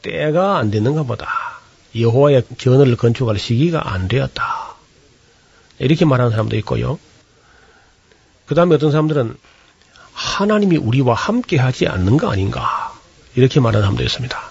때가 0.02 0.58
안 0.58 0.70
됐는가 0.70 1.04
보다. 1.04 1.28
여호와의 1.96 2.44
전을 2.58 2.96
건축할 2.96 3.38
시기가 3.38 3.92
안 3.92 4.08
되었다. 4.08 4.74
이렇게 5.78 6.04
말하는 6.04 6.30
사람도 6.30 6.56
있고요. 6.58 6.98
그 8.46 8.54
다음에 8.54 8.74
어떤 8.74 8.90
사람들은 8.90 9.36
하나님이 10.12 10.76
우리와 10.76 11.14
함께 11.14 11.58
하지 11.58 11.86
않는 11.86 12.16
거 12.16 12.30
아닌가. 12.30 12.92
이렇게 13.34 13.60
말하는 13.60 13.82
사람도 13.82 14.02
있습니다. 14.02 14.50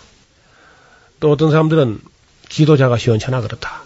또 1.20 1.32
어떤 1.32 1.52
사람들은 1.52 2.00
지도자가 2.48 2.98
시원찮아 2.98 3.42
그렇다. 3.42 3.84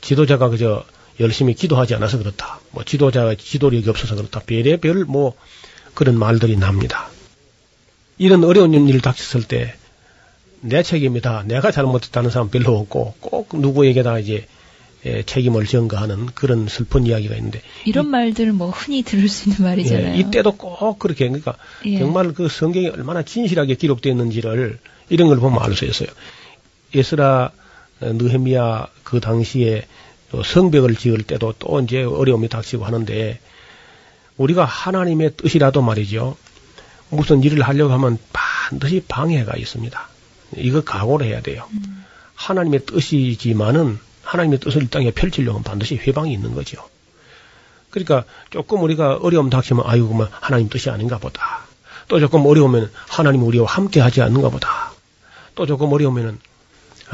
지도자가 0.00 0.48
그저 0.48 0.84
열심히 1.20 1.54
기도하지 1.54 1.94
않아서 1.94 2.18
그렇다. 2.18 2.60
뭐 2.70 2.84
지도자가 2.84 3.34
지도력이 3.36 3.88
없어서 3.88 4.16
그렇다. 4.16 4.40
별의별 4.40 5.04
뭐 5.04 5.34
그런 5.94 6.18
말들이 6.18 6.56
납니다. 6.56 7.08
이런 8.18 8.44
어려운 8.44 8.72
일을 8.88 9.00
닥쳤을 9.00 9.44
때 9.44 9.74
내 10.66 10.82
책임이다. 10.82 11.44
내가 11.46 11.70
잘못했다는 11.70 12.30
사람 12.30 12.48
별로 12.48 12.78
없고 12.78 13.14
꼭 13.20 13.48
누구에게다 13.52 14.18
이제 14.18 14.46
예, 15.04 15.22
책임을 15.22 15.66
전가하는 15.66 16.26
그런 16.34 16.66
슬픈 16.66 17.06
이야기가 17.06 17.34
있는데 17.36 17.60
이런 17.84 18.06
이, 18.06 18.08
말들 18.08 18.52
뭐 18.54 18.70
흔히 18.70 19.02
들을 19.02 19.28
수 19.28 19.50
있는 19.50 19.62
말이잖아요. 19.62 20.14
예, 20.14 20.18
이때도 20.20 20.52
꼭 20.52 20.98
그렇게 20.98 21.26
그러니까 21.26 21.56
예. 21.84 21.98
정말 21.98 22.32
그 22.32 22.48
성경이 22.48 22.88
얼마나 22.88 23.22
진실하게 23.22 23.74
기록되어 23.74 24.12
있는지를 24.12 24.78
이런 25.10 25.28
걸 25.28 25.38
보면 25.38 25.62
알 25.62 25.74
수 25.74 25.84
있어요. 25.84 26.08
예스라 26.94 27.50
느헤미야 28.00 28.86
그 29.02 29.20
당시에 29.20 29.86
성벽을 30.42 30.96
지을 30.96 31.22
때도 31.22 31.54
또 31.58 31.80
이제 31.80 32.02
어려움이 32.02 32.48
닥치고 32.48 32.84
하는데 32.84 33.38
우리가 34.36 34.64
하나님의 34.64 35.36
뜻이라도 35.36 35.82
말이죠. 35.82 36.36
무슨 37.10 37.42
일을 37.42 37.62
하려고 37.62 37.92
하면 37.92 38.18
반드시 38.32 39.02
방해가 39.06 39.56
있습니다. 39.56 40.08
이거 40.56 40.82
각오를 40.82 41.26
해야 41.26 41.40
돼요. 41.40 41.66
음. 41.72 42.04
하나님의 42.34 42.86
뜻이지만은 42.86 43.98
하나님의 44.22 44.58
뜻을 44.60 44.88
땅에 44.88 45.10
펼치려면 45.10 45.62
반드시 45.62 45.96
회방이 45.96 46.32
있는 46.32 46.54
거죠. 46.54 46.82
그러니까 47.90 48.24
조금 48.50 48.82
우리가 48.82 49.18
어려움 49.22 49.50
닥치면 49.50 49.84
아이고 49.86 50.12
뭐 50.14 50.28
하나님 50.40 50.68
뜻이 50.68 50.90
아닌가 50.90 51.18
보다. 51.18 51.60
또 52.08 52.18
조금 52.18 52.44
어려우면 52.44 52.90
하나님 53.08 53.42
우리와 53.42 53.66
함께 53.66 54.00
하지 54.00 54.20
않는가 54.20 54.48
보다. 54.48 54.92
또 55.54 55.66
조금 55.66 55.92
어려우면은 55.92 56.38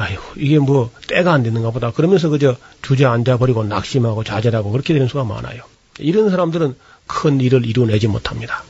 아이고 0.00 0.22
이게 0.36 0.58
뭐 0.58 0.90
때가 1.08 1.32
안 1.32 1.42
되는가 1.42 1.70
보다. 1.70 1.90
그러면서 1.92 2.30
그저 2.30 2.56
주저앉아 2.82 3.36
버리고 3.36 3.64
낙심하고 3.64 4.24
좌절하고 4.24 4.70
그렇게 4.70 4.94
되는 4.94 5.08
수가 5.08 5.24
많아요. 5.24 5.62
이런 5.98 6.30
사람들은 6.30 6.74
큰 7.06 7.40
일을 7.40 7.66
이루어내지 7.66 8.08
못합니다. 8.08 8.64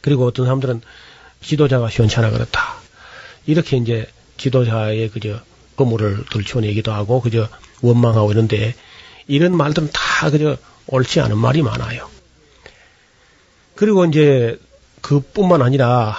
그리고 0.00 0.26
어떤 0.26 0.46
사람들은 0.46 0.80
지도자가 1.42 1.90
시원찮아 1.90 2.30
그렇다. 2.30 2.74
이렇게 3.46 3.76
이제 3.76 4.08
지도자의 4.36 5.10
그저 5.10 5.40
건물을 5.76 6.24
들춰내기도 6.30 6.92
하고 6.92 7.20
그저 7.20 7.48
원망하고 7.80 8.32
이런데 8.32 8.74
이런 9.28 9.56
말들은 9.56 9.90
다 9.92 10.30
그저 10.30 10.56
옳지 10.88 11.20
않은 11.20 11.38
말이 11.38 11.62
많아요. 11.62 12.08
그리고 13.76 14.04
이제 14.06 14.58
그뿐만 15.02 15.62
아니라 15.62 16.16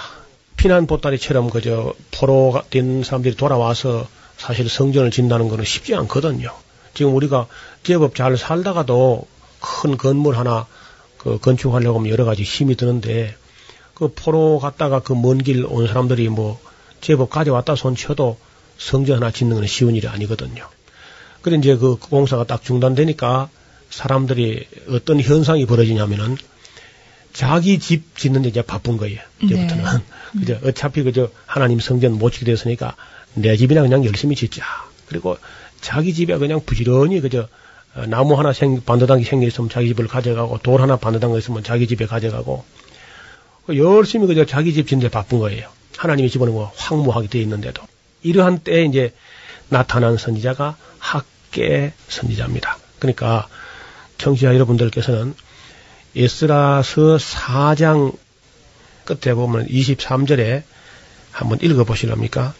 피난 0.62 0.86
보따리처럼 0.86 1.50
그저 1.50 1.92
포로가 2.12 2.62
된 2.70 3.02
사람들이 3.02 3.34
돌아와서 3.34 4.06
사실 4.36 4.68
성전을 4.68 5.10
짓는다는 5.10 5.48
거는 5.48 5.64
쉽지 5.64 5.92
않거든요. 5.96 6.54
지금 6.94 7.16
우리가 7.16 7.48
제법 7.82 8.14
잘 8.14 8.36
살다가도 8.36 9.26
큰 9.58 9.96
건물 9.96 10.36
하나 10.36 10.68
그 11.18 11.40
건축하려고 11.40 11.98
하면 11.98 12.12
여러 12.12 12.24
가지 12.24 12.44
힘이 12.44 12.76
드는데 12.76 13.34
그 13.94 14.12
포로 14.14 14.60
갔다가 14.60 15.00
그 15.00 15.14
먼 15.14 15.38
길 15.42 15.64
온 15.66 15.88
사람들이 15.88 16.28
뭐 16.28 16.60
제법 17.00 17.28
가져왔다 17.30 17.74
손 17.74 17.96
쳐도 17.96 18.38
성전 18.78 19.16
하나 19.16 19.32
짓는 19.32 19.56
건 19.56 19.66
쉬운 19.66 19.96
일이 19.96 20.06
아니거든요. 20.06 20.68
그래 21.40 21.56
이제 21.56 21.74
그 21.74 21.96
공사가 21.96 22.44
딱 22.44 22.62
중단되니까 22.62 23.48
사람들이 23.90 24.68
어떤 24.90 25.20
현상이 25.20 25.66
벌어지냐면은 25.66 26.36
자기 27.32 27.78
집 27.78 28.16
짓는 28.16 28.42
데 28.42 28.48
이제 28.48 28.62
바쁜 28.62 28.96
거예요. 28.96 29.20
이제부터는. 29.42 29.84
네. 29.84 30.00
그죠. 30.40 30.60
어차피 30.64 31.02
그저 31.02 31.30
하나님 31.46 31.80
성전 31.80 32.18
못 32.18 32.30
짓게 32.30 32.46
됐으니까 32.46 32.96
내 33.34 33.56
집이나 33.56 33.82
그냥 33.82 34.04
열심히 34.04 34.36
짓자. 34.36 34.64
그리고 35.06 35.36
자기 35.80 36.14
집에 36.14 36.36
그냥 36.38 36.60
부지런히 36.64 37.20
그저 37.20 37.48
어, 37.94 38.06
나무 38.06 38.34
하나 38.34 38.52
생, 38.52 38.82
반도당이 38.82 39.24
생겨 39.24 39.46
있으면 39.46 39.68
자기 39.68 39.88
집을 39.88 40.08
가져가고 40.08 40.58
돌 40.58 40.80
하나 40.80 40.96
반도당 40.96 41.36
있으면 41.36 41.62
자기 41.62 41.86
집에 41.86 42.06
가져가고 42.06 42.64
그 43.66 43.76
열심히 43.76 44.26
그저 44.26 44.46
자기 44.46 44.72
집 44.72 44.88
짓는 44.88 45.02
데 45.02 45.08
바쁜 45.10 45.38
거예요. 45.38 45.68
하나님의 45.96 46.30
집은 46.30 46.50
뭐 46.50 46.72
황무하게 46.76 47.28
되어 47.28 47.42
있는데도 47.42 47.82
이러한 48.22 48.60
때에 48.60 48.84
이제 48.84 49.12
나타난 49.68 50.16
선지자가 50.16 50.76
학계 50.98 51.92
선지자입니다. 52.08 52.78
그러니까 52.98 53.48
청취자 54.18 54.54
여러분들께서는 54.54 55.34
에스라서 56.14 57.16
4장 57.16 58.14
끝에 59.04 59.34
보면 59.34 59.66
23절에 59.66 60.62
한번 61.30 61.58
읽어 61.62 61.84
보실랍니까? 61.84 62.54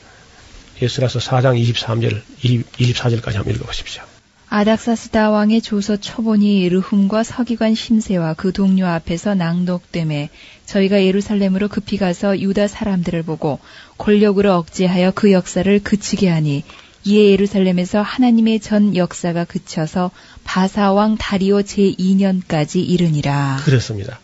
에스라서 0.80 1.18
4장 1.18 1.60
23절, 1.60 2.22
24절까지 2.42 3.34
한번 3.34 3.54
읽어 3.54 3.64
보십시오. 3.66 4.02
아닥사스다 4.48 5.30
왕의 5.30 5.62
조서 5.62 5.96
초본이 5.96 6.68
르훔과 6.68 7.22
서기관 7.22 7.74
심세와 7.74 8.34
그 8.34 8.52
동료 8.52 8.86
앞에서 8.86 9.34
낭독됨에 9.34 10.28
저희가 10.66 11.02
예루살렘으로 11.04 11.68
급히 11.68 11.96
가서 11.96 12.38
유다 12.38 12.68
사람들을 12.68 13.22
보고 13.22 13.60
권력으로 13.96 14.52
억제하여 14.52 15.12
그 15.14 15.32
역사를 15.32 15.82
그치게 15.82 16.28
하니 16.28 16.64
이에 17.04 17.30
예루살렘에서 17.30 18.00
하나님의 18.00 18.60
전 18.60 18.96
역사가 18.96 19.44
그쳐서 19.44 20.10
바사왕 20.44 21.16
다리오 21.16 21.60
제2년까지 21.60 22.76
이르니라. 22.88 23.60
그렇습니다. 23.64 24.20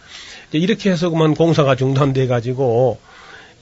이렇게 0.53 0.91
해서 0.91 1.11
그만 1.11 1.35
공사가 1.35 1.77
중단돼 1.77 2.27
가지고 2.27 2.99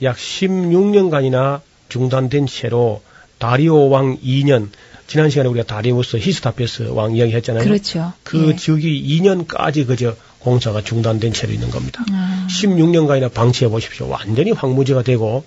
약 0.02 0.16
16년간이나 0.16 1.60
중단된 1.88 2.46
채로 2.46 3.02
다리오 3.38 3.88
왕 3.88 4.18
2년 4.18 4.68
지난 5.06 5.30
시간에 5.30 5.48
우리가 5.48 5.66
다리우스 5.66 6.16
히스타페스 6.16 6.90
왕 6.90 7.14
이야기 7.14 7.32
했잖아요. 7.34 7.64
그렇죠. 7.64 8.12
그 8.24 8.50
예. 8.50 8.56
즉위 8.56 9.20
2년까지 9.20 9.86
그저 9.86 10.16
공사가 10.40 10.82
중단된 10.82 11.32
채로 11.32 11.52
있는 11.52 11.70
겁니다. 11.70 12.04
아. 12.10 12.46
16년간이나 12.50 13.32
방치해 13.32 13.70
보십시오. 13.70 14.08
완전히 14.08 14.50
황무지가 14.50 15.02
되고 15.02 15.44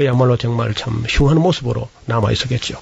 그야말로 0.00 0.38
정말 0.38 0.72
참 0.72 1.04
흉한 1.06 1.38
모습으로 1.38 1.90
남아 2.06 2.32
있었겠죠. 2.32 2.80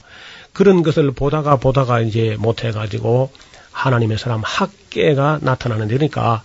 그런 0.53 0.85
것을 0.85 1.11
보다가 1.11 1.57
보다가 1.57 2.01
이제 2.01 2.37
못해 2.39 2.71
가지고 2.71 3.33
하나님의 3.73 4.19
사람 4.19 4.41
학개가 4.45 5.41
나타나는데 5.43 5.97
그러니까 5.97 6.45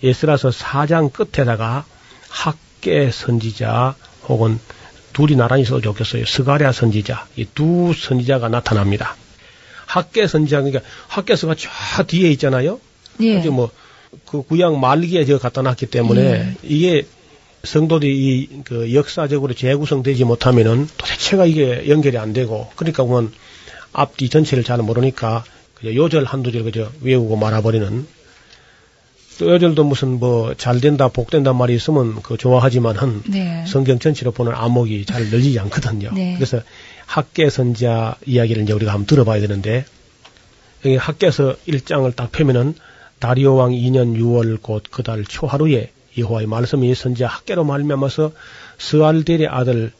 에스라서 0.00 0.50
4장 0.50 1.12
끝에다가 1.12 1.84
학개 2.28 3.10
선지자 3.10 3.96
혹은 4.28 4.60
둘이 5.12 5.34
나란히 5.34 5.62
있어도 5.62 5.80
좋겠어요. 5.80 6.24
스가랴 6.24 6.70
선지자, 6.70 7.26
이 7.34 7.46
두 7.52 7.92
선지자가 7.92 8.48
나타납니다. 8.48 9.16
학계 9.86 10.28
선지자, 10.28 10.62
그러니까 10.62 10.88
학계서가 11.08 11.56
쫙 11.56 12.06
뒤에 12.06 12.30
있잖아요. 12.30 12.78
예. 13.22 13.40
아주 13.40 13.50
뭐, 13.50 13.72
그 14.28 14.42
구약 14.42 14.78
말기에 14.78 15.24
제가 15.24 15.40
갖다 15.40 15.62
놨기 15.62 15.86
때문에 15.86 16.20
예. 16.22 16.54
이게 16.62 17.06
성도들이 17.64 18.62
그 18.64 18.94
역사적으로 18.94 19.54
재구성되지 19.54 20.24
못하면은 20.24 20.88
도대체가 20.96 21.46
이게 21.46 21.88
연결이 21.88 22.16
안 22.18 22.32
되고 22.32 22.68
그러니까 22.76 23.04
보면 23.04 23.32
앞뒤 23.92 24.28
전체를 24.28 24.64
잘 24.64 24.78
모르니까 24.78 25.44
그저 25.74 25.94
요절 25.94 26.24
한두 26.24 26.52
절 26.52 26.64
그저 26.64 26.90
외우고 27.02 27.36
말아버리는 27.36 28.06
또 29.38 29.50
요절도 29.50 29.84
무슨 29.84 30.18
뭐 30.18 30.54
잘 30.54 30.80
된다 30.80 31.08
복된다 31.08 31.52
말이 31.52 31.74
있으면 31.74 32.20
그 32.22 32.36
좋아하지만은 32.36 33.22
네. 33.26 33.64
성경 33.66 33.98
전체로 33.98 34.32
보는 34.32 34.52
암흑이 34.54 35.06
잘 35.06 35.24
늘리지 35.30 35.58
않거든요. 35.60 36.10
네. 36.14 36.34
그래서 36.36 36.60
학계 37.06 37.48
선자 37.50 38.16
이야기를 38.26 38.62
이제 38.64 38.72
우리가 38.74 38.92
한번 38.92 39.06
들어봐야 39.06 39.40
되는데 39.40 39.84
여기 40.84 40.96
학계에서 40.96 41.56
1장을 41.68 42.14
딱 42.16 42.32
펴면은 42.32 42.74
다리오 43.18 43.54
왕 43.54 43.72
2년 43.72 44.16
6월 44.18 44.60
곧 44.62 44.90
그 44.90 45.02
달 45.02 45.24
초하루에 45.24 45.90
여호와의 46.18 46.46
말씀이 46.46 46.94
선지자 46.94 47.26
학계로 47.26 47.64
말미암아서 47.64 48.32
스알델의 48.78 49.48
아들 49.48 49.92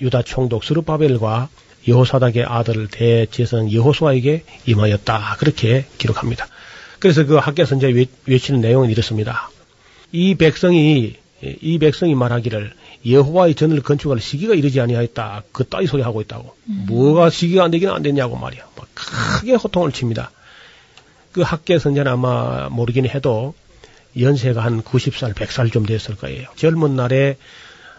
유다 0.00 0.22
총독 0.22 0.64
스루바벨과 0.64 1.48
여호사닥의 1.88 2.44
아들 2.44 2.88
대제사장 2.88 3.72
여호수아에게 3.72 4.44
임하였다. 4.66 5.36
그렇게 5.38 5.86
기록합니다. 5.98 6.46
그래서 6.98 7.24
그 7.24 7.36
학계 7.36 7.64
선제 7.64 7.92
외치는 8.26 8.60
내용은 8.60 8.90
이렇습니다. 8.90 9.50
이 10.12 10.34
백성이 10.34 11.16
이 11.42 11.78
백성이 11.78 12.14
말하기를 12.14 12.72
여호와의 13.06 13.54
전을 13.54 13.80
건축할 13.80 14.20
시기가 14.20 14.54
이르지 14.54 14.80
아니하였다. 14.80 15.44
그 15.52 15.64
따위 15.64 15.86
소리 15.86 16.02
하고 16.02 16.20
있다고. 16.20 16.54
음. 16.68 16.84
뭐가 16.86 17.30
시기가 17.30 17.64
안 17.64 17.70
되기는 17.70 17.92
안 17.92 18.02
됐냐고 18.02 18.36
말이야. 18.36 18.62
막 18.76 18.88
크게 18.94 19.54
호통을 19.54 19.92
칩니다. 19.92 20.30
그 21.32 21.40
학계 21.40 21.78
선제는 21.78 22.12
아마 22.12 22.68
모르긴 22.68 23.06
해도 23.06 23.54
연세가 24.18 24.62
한 24.62 24.82
90살, 24.82 25.34
100살 25.34 25.72
좀 25.72 25.86
됐을 25.86 26.16
거예요. 26.16 26.48
젊은 26.56 26.96
날에 26.96 27.36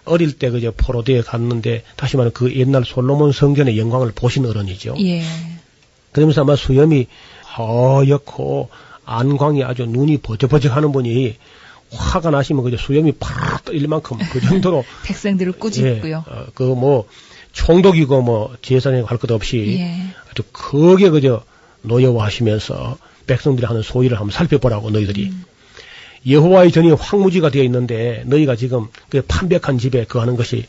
어릴 0.03 0.37
때 0.37 0.49
그저 0.49 0.71
포로대에 0.75 1.21
갔는데 1.21 1.83
다시 1.95 2.17
말하면 2.17 2.33
그 2.33 2.53
옛날 2.55 2.83
솔로몬 2.85 3.31
성전의 3.31 3.77
영광을 3.77 4.11
보신 4.13 4.45
어른이죠. 4.45 4.95
예. 4.99 5.23
그러면서 6.11 6.41
아마 6.41 6.55
수염이 6.55 7.07
허옇고 7.57 8.69
안광이 9.05 9.63
아주 9.63 9.85
눈이 9.85 10.17
버쩍버쩍 10.17 10.75
하는 10.75 10.91
분이 10.91 11.35
화가 11.91 12.31
나시면 12.31 12.63
그저 12.63 12.77
수염이 12.77 13.13
팍 13.13 13.65
떠일 13.65 13.87
만큼 13.87 14.17
그 14.31 14.39
정도로 14.41 14.83
백성들을 15.03 15.53
꾸짖고요. 15.53 16.25
예, 16.27 16.33
어, 16.33 16.45
그뭐 16.53 17.07
총독이고 17.51 18.21
뭐 18.21 18.55
제사장이 18.61 19.03
할것 19.03 19.29
없이 19.31 19.77
예. 19.79 19.97
아주 20.29 20.43
크게 20.51 21.09
그저 21.09 21.43
노여워하시면서 21.81 22.97
백성들이 23.27 23.65
하는 23.65 23.81
소위를 23.81 24.17
한번 24.17 24.31
살펴보라고 24.31 24.89
너희들이 24.89 25.29
음. 25.29 25.45
여호와의 26.27 26.71
전이 26.71 26.91
황무지가 26.91 27.49
되어 27.49 27.63
있는데 27.63 28.23
너희가 28.25 28.55
지금 28.55 28.87
그 29.09 29.21
판백한 29.27 29.77
집에 29.77 30.05
거하는 30.05 30.35
것이 30.35 30.65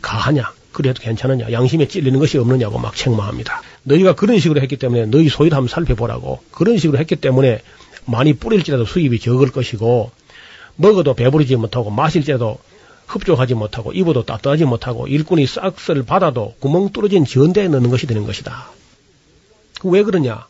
가하냐? 0.00 0.52
그래도 0.72 1.02
괜찮으냐? 1.02 1.52
양심에 1.52 1.88
찔리는 1.88 2.18
것이 2.18 2.38
없느냐고 2.38 2.78
막 2.78 2.94
책망합니다. 2.96 3.62
너희가 3.84 4.14
그런 4.14 4.38
식으로 4.38 4.60
했기 4.60 4.76
때문에 4.76 5.06
너희 5.06 5.28
소위를 5.28 5.56
한번 5.56 5.68
살펴보라고 5.68 6.40
그런 6.50 6.78
식으로 6.78 6.98
했기 6.98 7.16
때문에 7.16 7.60
많이 8.06 8.34
뿌릴지라도 8.34 8.84
수입이 8.84 9.20
적을 9.20 9.50
것이고 9.50 10.10
먹어도 10.76 11.14
배부르지 11.14 11.56
못하고 11.56 11.90
마실지라도 11.90 12.58
흡족하지 13.06 13.54
못하고 13.54 13.92
입어도 13.92 14.24
따뜻하지 14.24 14.64
못하고 14.64 15.06
일꾼이 15.06 15.46
싹쓸 15.46 16.04
받아도 16.04 16.54
구멍 16.58 16.90
뚫어진 16.90 17.24
전대에 17.24 17.68
넣는 17.68 17.90
것이 17.90 18.06
되는 18.06 18.24
것이다. 18.24 18.70
왜 19.84 20.02
그러냐? 20.02 20.46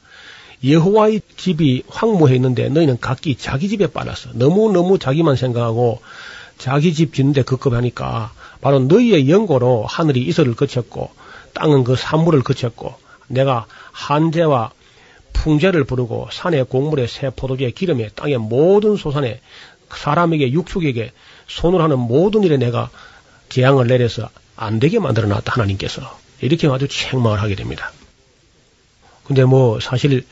여호와의 0.66 1.20
집이 1.36 1.84
황무해 1.88 2.34
있는데 2.36 2.68
너희는 2.68 2.98
각기 3.00 3.36
자기 3.36 3.68
집에 3.68 3.86
빨았어. 3.86 4.30
너무너무 4.34 4.98
자기만 4.98 5.36
생각하고 5.36 6.00
자기 6.58 6.94
집 6.94 7.12
짓는데 7.14 7.42
급급하니까 7.42 8.32
바로 8.60 8.78
너희의 8.80 9.28
연고로 9.28 9.84
하늘이 9.86 10.22
이슬을 10.22 10.54
거쳤고 10.54 11.10
땅은 11.52 11.84
그 11.84 11.96
산물을 11.96 12.42
거쳤고 12.42 12.94
내가 13.28 13.66
한재와 13.92 14.70
풍재를 15.32 15.84
부르고 15.84 16.28
산의 16.32 16.64
곡물에 16.64 17.06
새 17.06 17.30
포도주의 17.30 17.72
기름에 17.72 18.08
땅의 18.14 18.38
모든 18.38 18.96
소산에 18.96 19.40
사람에게 19.90 20.52
육축에게 20.52 21.12
손을 21.46 21.82
하는 21.82 21.98
모든 21.98 22.42
일에 22.42 22.56
내가 22.56 22.90
재앙을 23.48 23.86
내려서 23.86 24.28
안 24.56 24.80
되게 24.80 24.98
만들어 24.98 25.28
놨다 25.28 25.52
하나님께서 25.52 26.18
이렇게 26.40 26.68
아주 26.68 26.88
책망을 26.88 27.42
하게 27.42 27.54
됩니다. 27.54 27.92
근데 29.24 29.44
뭐 29.44 29.80
사실 29.80 30.24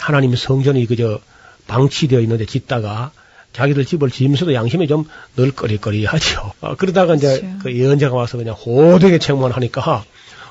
하나님 0.00 0.34
성전이 0.34 0.86
그저 0.86 1.20
방치되어 1.66 2.20
있는데 2.20 2.46
짓다가 2.46 3.12
자기들 3.52 3.84
집을 3.84 4.10
지으면서도 4.10 4.54
양심이 4.54 4.86
좀 4.86 5.04
늘 5.36 5.52
꺼리꺼리하죠. 5.52 6.52
어, 6.60 6.74
그러다가 6.76 7.14
이제 7.14 7.40
그렇죠. 7.40 7.58
그 7.62 7.76
예언자가 7.76 8.16
와서 8.16 8.36
그냥 8.36 8.54
호되게 8.54 9.18
책만 9.18 9.52
하니까 9.52 10.04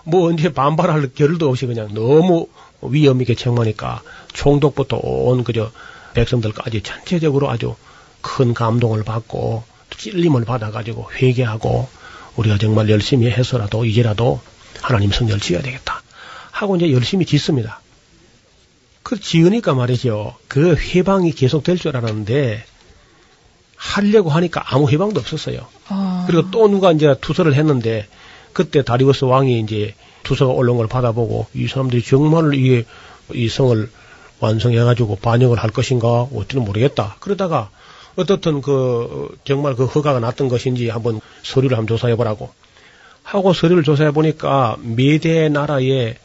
뭐 0.04 0.28
언제 0.30 0.54
반발할 0.54 1.10
겨를도 1.14 1.50
없이 1.50 1.66
그냥 1.66 1.94
너무 1.94 2.48
위험 2.82 3.22
있게 3.22 3.36
책망하니까 3.36 4.02
총독부터 4.34 4.98
온 4.98 5.44
그저 5.44 5.72
백성들까지 6.14 6.82
전체적으로 6.82 7.50
아주 7.50 7.76
큰 8.22 8.54
감동을 8.54 9.04
받고 9.04 9.64
찔림을 9.98 10.46
받아가지고 10.46 11.10
회개하고 11.14 11.88
우리가 12.38 12.58
정말 12.58 12.90
열심히 12.90 13.30
해서라도 13.30 13.86
이제라도 13.86 14.40
하나님 14.82 15.12
성전을 15.12 15.42
지어야 15.42 15.62
되겠다 15.62 16.02
하고 16.52 16.76
이제 16.78 16.92
열심히 16.92 17.26
짓습니다. 17.26 17.82
그 19.10 19.20
지으니까 19.20 19.74
말이죠. 19.74 20.36
그 20.48 20.76
해방이 20.76 21.32
계속 21.32 21.64
될 21.64 21.78
줄 21.80 21.98
알았는데 21.98 22.64
하려고 23.76 24.30
하니까 24.30 24.64
아무 24.68 24.88
해방도 24.88 25.20
없었어요. 25.20 25.66
아. 25.88 26.26
그리고 26.28 26.52
또 26.52 26.68
누가 26.68 26.92
이제 26.92 27.16
투서를 27.20 27.56
했는데 27.56 28.06
그때 28.54 28.84
다리우스 28.84 29.26
왕이 29.26 29.62
이제 29.62 29.96
투서가 30.22 30.54
올라온 30.54 30.78
걸 30.78 30.86
받아보고 30.88 31.48
이 31.56 31.68
사람들이 31.68 32.04
정말 32.04 32.54
이게 32.54 32.86
이 33.34 33.50
성을 33.50 33.90
완성해가지고 34.42 35.16
반영을 35.16 35.58
할 35.58 35.72
것인가 35.72 36.28
어찌는 36.32 36.64
모르겠다. 36.64 37.16
그러다가 37.20 37.72
어떻든 38.16 38.62
그 38.62 39.36
정말 39.44 39.76
그 39.76 39.86
허가가 39.86 40.20
났던 40.20 40.50
것인지 40.50 40.88
한번 40.90 41.20
서류를 41.42 41.80
한번 41.80 41.98
조사해보라고 41.98 42.52
하고 43.24 43.54
서류를 43.54 43.82
조사해 43.82 44.12
보니까 44.12 44.78
메대 44.82 45.50
나라의 45.50 46.18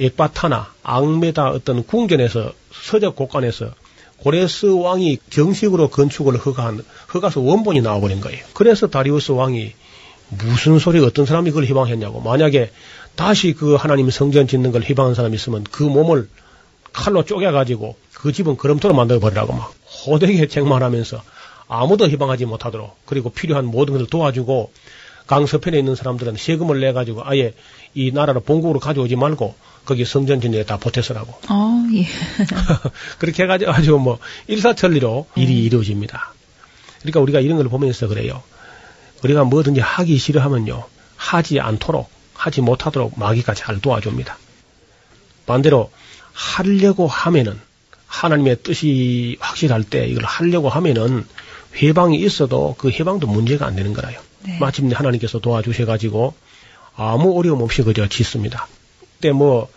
엑바타나 0.00 0.72
앙메다 0.82 1.50
어떤 1.50 1.84
궁전에서 1.84 2.52
서적 2.72 3.16
곳간에서 3.16 3.70
고레스 4.18 4.66
왕이 4.66 5.18
정식으로 5.30 5.88
건축을 5.88 6.36
허가한 6.36 6.84
허가서 7.12 7.40
원본이 7.40 7.80
나와버린 7.80 8.20
거예요. 8.20 8.44
그래서 8.54 8.86
다리우스 8.86 9.32
왕이 9.32 9.72
무슨 10.28 10.78
소리 10.78 11.00
어떤 11.04 11.26
사람이 11.26 11.50
그걸 11.50 11.64
희망했냐고 11.64 12.20
만약에 12.20 12.70
다시 13.16 13.52
그 13.52 13.74
하나님 13.74 14.10
성전 14.10 14.46
짓는 14.46 14.72
걸 14.72 14.82
희망한 14.82 15.14
사람이 15.14 15.34
있으면 15.34 15.64
그 15.64 15.82
몸을 15.82 16.28
칼로 16.92 17.24
쪼개가지고 17.24 17.96
그 18.14 18.32
집은 18.32 18.56
그럼토로 18.56 18.94
만들어버리라고 18.94 19.52
막 19.52 19.74
호되게 20.06 20.46
책망하면서 20.46 21.22
아무도 21.68 22.08
희망하지 22.08 22.46
못하도록 22.46 22.96
그리고 23.06 23.30
필요한 23.30 23.64
모든 23.66 23.94
것을 23.94 24.06
도와주고 24.06 24.72
강서편에 25.26 25.78
있는 25.78 25.94
사람들은 25.94 26.36
세금을 26.36 26.80
내가지고 26.80 27.22
아예 27.24 27.54
이 27.94 28.12
나라를 28.12 28.42
본국으로 28.42 28.80
가져오지 28.80 29.16
말고 29.16 29.54
거기 29.84 30.04
성전 30.04 30.40
진리에 30.40 30.64
다 30.64 30.76
보태서라고. 30.76 31.32
어, 31.48 31.86
예. 31.94 32.06
그렇게 33.18 33.42
해가지고 33.44 33.72
아주 33.72 33.92
뭐 33.98 34.18
일사천리로 34.46 35.26
일이 35.36 35.52
음. 35.52 35.66
이루어집니다. 35.66 36.34
그러니까 37.00 37.20
우리가 37.20 37.40
이런 37.40 37.56
걸 37.56 37.68
보면서 37.68 38.06
그래요. 38.06 38.42
우리가 39.24 39.44
뭐든지 39.44 39.80
하기 39.80 40.18
싫어하면요. 40.18 40.84
하지 41.16 41.60
않도록, 41.60 42.10
하지 42.34 42.60
못하도록 42.60 43.18
마귀가 43.18 43.54
잘 43.54 43.80
도와줍니다. 43.80 44.38
반대로 45.46 45.90
하려고 46.32 47.06
하면은 47.06 47.60
하나님의 48.06 48.58
뜻이 48.62 49.36
확실할 49.40 49.84
때 49.84 50.06
이걸 50.06 50.24
하려고 50.24 50.68
하면은 50.68 51.26
회방이 51.76 52.18
있어도 52.18 52.74
그 52.78 52.90
회방도 52.90 53.26
문제가 53.26 53.66
안 53.66 53.74
되는 53.74 53.92
거라요. 53.92 54.20
네. 54.44 54.58
마침내 54.58 54.94
하나님께서 54.94 55.38
도와주셔가지고 55.38 56.34
아무 56.94 57.38
어려움 57.38 57.62
없이 57.62 57.82
그저 57.82 58.06
짓습니다. 58.08 58.68
그때 59.22 59.30
뭐 59.30 59.68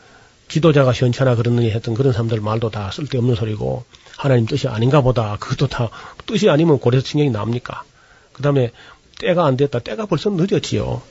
지도자가 0.47 0.91
시원찮아 0.91 1.35
그러느니 1.35 1.69
했던 1.69 1.93
그런 1.93 2.11
사람들 2.13 2.41
말도 2.41 2.71
다 2.71 2.89
쓸데없는 2.89 3.35
소리고 3.35 3.85
하나님 4.17 4.47
뜻이 4.47 4.67
아닌가 4.67 5.01
보다 5.01 5.37
그것도 5.39 5.67
다 5.67 5.91
뜻이 6.25 6.49
아니면 6.49 6.79
고래서 6.79 7.05
칭령이 7.05 7.29
납니까? 7.29 7.83
그 8.33 8.41
다음에 8.41 8.71
때가 9.19 9.45
안 9.45 9.55
됐다. 9.55 9.79
때가 9.79 10.07
벌써 10.07 10.31
늦었지요. 10.31 11.03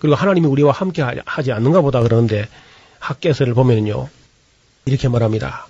그리고 0.00 0.16
하나님이 0.16 0.48
우리와 0.48 0.72
함께 0.72 1.04
하지 1.24 1.52
않는가 1.52 1.80
보다 1.80 2.02
그러는데 2.02 2.48
학계서를 2.98 3.54
보면요. 3.54 4.08
이렇게 4.86 5.08
말합니다. 5.08 5.68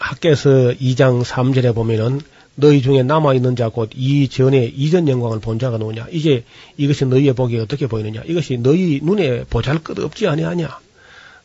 학계서 0.00 0.72
2장 0.72 1.22
3절에 1.22 1.72
보면은 1.72 2.20
너희 2.60 2.82
중에 2.82 3.04
남아있는 3.04 3.54
자 3.54 3.70
곧 3.70 3.90
이 3.94 4.28
전에 4.28 4.64
이전 4.66 5.06
영광을 5.08 5.38
본 5.38 5.58
자가 5.60 5.78
누구냐? 5.78 6.08
이제 6.10 6.44
이것이 6.76 7.04
너희의 7.04 7.32
보기에 7.34 7.60
어떻게 7.60 7.86
보이느냐? 7.86 8.22
이것이 8.26 8.58
너희 8.58 9.00
눈에 9.02 9.44
보잘 9.44 9.78
것 9.84 9.96
없지 9.98 10.26
아니하냐? 10.26 10.78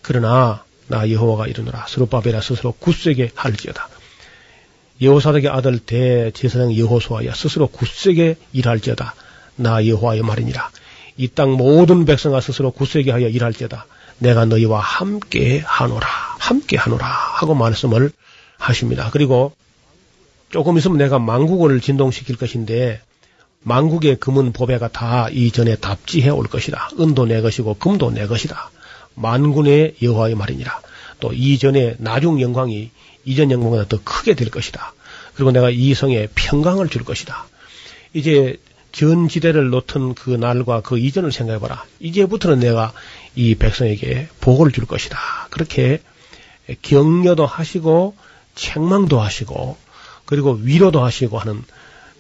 그러나 0.02 0.64
나 0.88 1.10
여호와가 1.10 1.48
이르노라. 1.48 1.86
스룹바벨아 1.88 2.42
스스로 2.42 2.72
굳세게 2.74 3.32
할지어다. 3.36 3.90
여호사닥의 5.02 5.50
아들 5.50 5.80
대제사장 5.80 6.76
여호수아야 6.76 7.34
스스로 7.36 7.68
굳세게 7.68 8.36
일할지어다. 8.54 9.14
나 9.58 9.86
여호와의 9.88 10.24
말이니라. 10.24 10.70
이 11.18 11.28
땅 11.28 11.52
모든 11.52 12.06
백성아 12.06 12.42
스스로 12.42 12.72
굳세게 12.72 13.12
하여 13.12 13.28
일할지어다. 13.28 13.86
내가 14.18 14.46
너희와 14.46 14.80
함께 14.80 15.60
하노라. 15.64 16.08
함께 16.40 16.76
하노라 16.78 17.06
하고 17.06 17.54
말씀을 17.54 18.12
하십니다. 18.58 19.10
그리고 19.12 19.54
조금 20.54 20.78
있으면 20.78 21.00
내가 21.00 21.18
망국을 21.18 21.82
진동시킬 21.82 22.38
것인데 22.38 23.02
망국의 23.64 24.18
금은 24.18 24.54
보배가 24.54 24.90
다 24.90 25.28
이전에 25.32 25.78
답지해 25.78 26.30
올 26.30 26.46
것이다. 26.46 26.92
은도 27.00 27.26
내 27.26 27.42
것이고 27.42 27.74
금도 27.80 28.12
내 28.12 28.28
것이다. 28.28 28.70
만군의 29.16 29.96
여호와의 30.04 30.36
말이니라. 30.36 30.80
또 31.20 31.34
이전에 31.34 31.96
나중 31.98 32.40
영광이 32.40 32.92
이전 33.26 33.50
영광보다 33.50 33.88
더 33.88 34.00
크게 34.04 34.36
될 34.36 34.52
것이다. 34.52 34.94
그리고 35.34 35.50
내가 35.50 35.72
이 35.72 35.96
성에 35.96 36.28
평강을 36.36 36.88
줄 36.90 37.04
것이다. 37.04 37.48
이제 38.14 38.58
전 38.92 39.30
지대를 39.30 39.72
놓던 39.72 40.14
그 40.14 40.30
날과 40.30 40.82
그 40.82 41.00
이전을 41.00 41.32
생각해봐라. 41.32 41.84
이제부터는 42.00 42.60
내가 42.60 42.94
이 43.34 43.56
백성에게 43.56 44.28
복을 44.40 44.72
줄 44.72 44.86
것이다. 44.86 45.18
그렇게 45.50 46.00
격려도 46.84 47.48
하시고 47.48 48.16
책망도 48.54 49.20
하시고 49.20 49.78
그리고 50.34 50.54
위로도 50.54 51.04
하시고 51.04 51.38
하는 51.38 51.62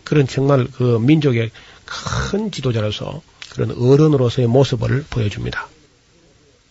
그런 0.04 0.28
정말 0.28 0.68
그 0.72 1.00
민족의 1.02 1.50
큰 2.30 2.52
지도자로서 2.52 3.24
그런 3.50 3.72
어른으로서의 3.72 4.48
모습을 4.48 5.04
보여줍니다. 5.10 5.68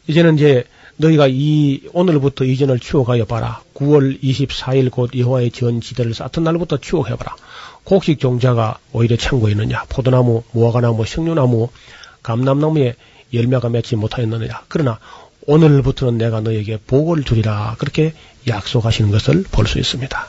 이제는 0.07 0.37
이제 0.37 0.63
너희가 0.99 1.27
이 1.29 1.81
오늘부터 1.93 2.45
이전을 2.45 2.79
추억하여 2.79 3.25
봐라. 3.25 3.61
9월 3.75 4.23
24일 4.23 4.93
곧 4.93 5.11
여호와의 5.17 5.51
전 5.51 5.81
지대를 5.81 6.15
쌓던 6.15 6.45
날부터 6.45 6.77
추억해 6.77 7.17
봐라. 7.17 7.35
곡식 7.83 8.21
종자가 8.21 8.79
오히려 8.93 9.17
창고에 9.17 9.51
있느냐? 9.51 9.83
포도나무, 9.89 10.45
무화과나무, 10.53 11.05
석류나무, 11.05 11.71
감남나무에 12.23 12.95
열매가 13.35 13.69
맺지 13.69 13.97
못하였느냐? 13.97 14.63
그러나 14.69 15.01
오늘부터는 15.49 16.19
내가 16.19 16.41
너에게 16.41 16.79
복을 16.87 17.25
주리라. 17.25 17.75
그렇게 17.79 18.15
약속하시는 18.47 19.11
것을 19.11 19.43
볼 19.51 19.67
수 19.67 19.81
있습니다. 19.81 20.29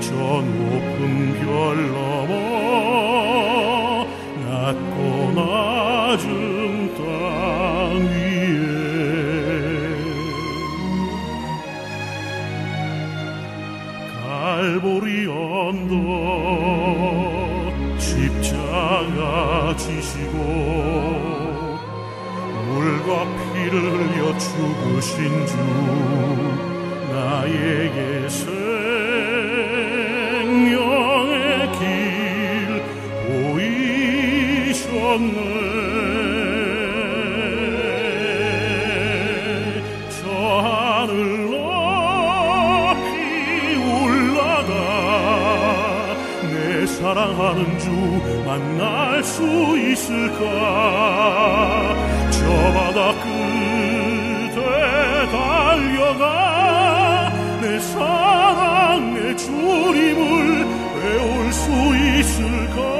저 0.00 0.12
높은 0.14 1.32
별 1.40 1.48
넘어 1.92 2.32
낮고 4.44 5.32
낮은 5.34 6.94
땅 6.96 7.00
위에 8.10 8.60
갈보리 14.22 15.08
언덕 15.26 15.98
십자가 17.98 19.74
지시고 19.76 20.36
물과 22.68 23.08
피를 23.54 23.74
흘려 23.80 24.36
죽으신 24.38 25.46
주 25.46 25.52
나에게 27.12 28.28
생 28.28 28.59
사랑하는 47.50 47.78
주 47.78 47.90
만날 48.44 49.22
수 49.24 49.42
있을까? 49.78 50.44
저 52.30 52.44
바다 52.72 53.12
끝에 53.22 54.60
달려가 55.30 57.32
내 57.60 57.78
사랑 57.80 59.14
내 59.14 59.34
주님을 59.36 60.66
배울 61.00 61.52
수 61.52 61.70
있을까 62.18 62.99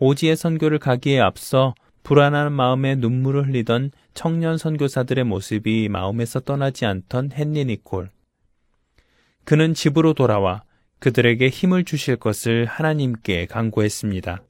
오지의 0.00 0.34
선교를 0.34 0.78
가기에 0.78 1.20
앞서 1.20 1.74
불안한 2.02 2.52
마음에 2.52 2.94
눈물을 2.94 3.46
흘리던 3.48 3.92
청년 4.14 4.56
선교사들의 4.56 5.24
모습이 5.24 5.88
마음에서 5.90 6.40
떠나지 6.40 6.86
않던 6.86 7.30
헨리 7.34 7.66
니콜. 7.66 8.08
그는 9.44 9.74
집으로 9.74 10.14
돌아와 10.14 10.62
그들에게 11.00 11.48
힘을 11.48 11.84
주실 11.84 12.16
것을 12.16 12.64
하나님께 12.64 13.46
간구했습니다. 13.46 14.42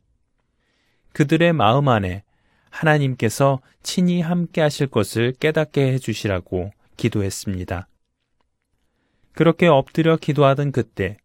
그들의 1.13 1.53
마음 1.53 1.89
안에 1.89 2.23
하나님께서 2.71 3.61
친히 3.83 4.21
함께 4.21 4.61
하실 4.61 4.87
것을 4.87 5.33
깨닫게 5.41 5.93
해주시라고 5.95 6.71
기도했습니다. 6.97 7.89
그렇게 9.33 9.67
엎드려 9.67 10.17
기도하던 10.17 10.71
그때 10.71 11.17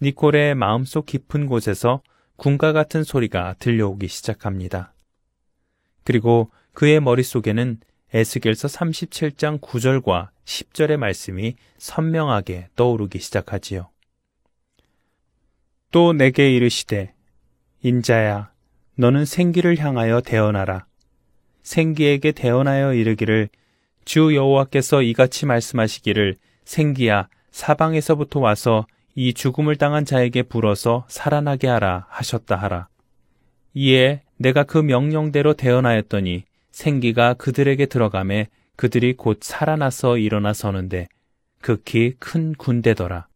니콜의 0.00 0.54
마음속 0.54 1.04
깊은 1.04 1.46
곳에서 1.46 2.02
군가 2.42 2.72
같은 2.72 3.04
소리가 3.04 3.54
들려오기 3.60 4.08
시작합니다. 4.08 4.92
그리고 6.02 6.50
그의 6.72 6.98
머릿속에는 6.98 7.78
에스겔서 8.12 8.66
37장 8.66 9.60
9절과 9.60 10.30
10절의 10.44 10.96
말씀이 10.96 11.54
선명하게 11.78 12.70
떠오르기 12.74 13.20
시작하지요. 13.20 13.90
또 15.92 16.12
내게 16.12 16.52
이르시되 16.52 17.14
인자야 17.82 18.50
너는 18.96 19.24
생기를 19.24 19.78
향하여 19.78 20.20
대언하라 20.20 20.86
생기에게 21.62 22.32
대언하여 22.32 22.94
이르기를 22.94 23.50
주 24.04 24.34
여호와께서 24.34 25.02
이같이 25.02 25.46
말씀하시기를 25.46 26.38
생기야 26.64 27.28
사방에서부터 27.52 28.40
와서 28.40 28.84
이 29.14 29.34
죽음을 29.34 29.76
당한 29.76 30.04
자에게 30.04 30.42
불어서 30.42 31.04
살아나게 31.08 31.68
하라 31.68 32.06
하셨다 32.08 32.56
하라. 32.56 32.88
이에 33.74 34.22
내가 34.38 34.64
그 34.64 34.78
명령대로 34.78 35.54
대언하였더니 35.54 36.44
생기가 36.70 37.34
그들에게 37.34 37.86
들어가매 37.86 38.48
그들이 38.76 39.14
곧 39.14 39.38
살아나서 39.42 40.18
일어나 40.18 40.52
서는데 40.52 41.08
극히 41.60 42.14
큰 42.18 42.54
군대더라. 42.54 43.28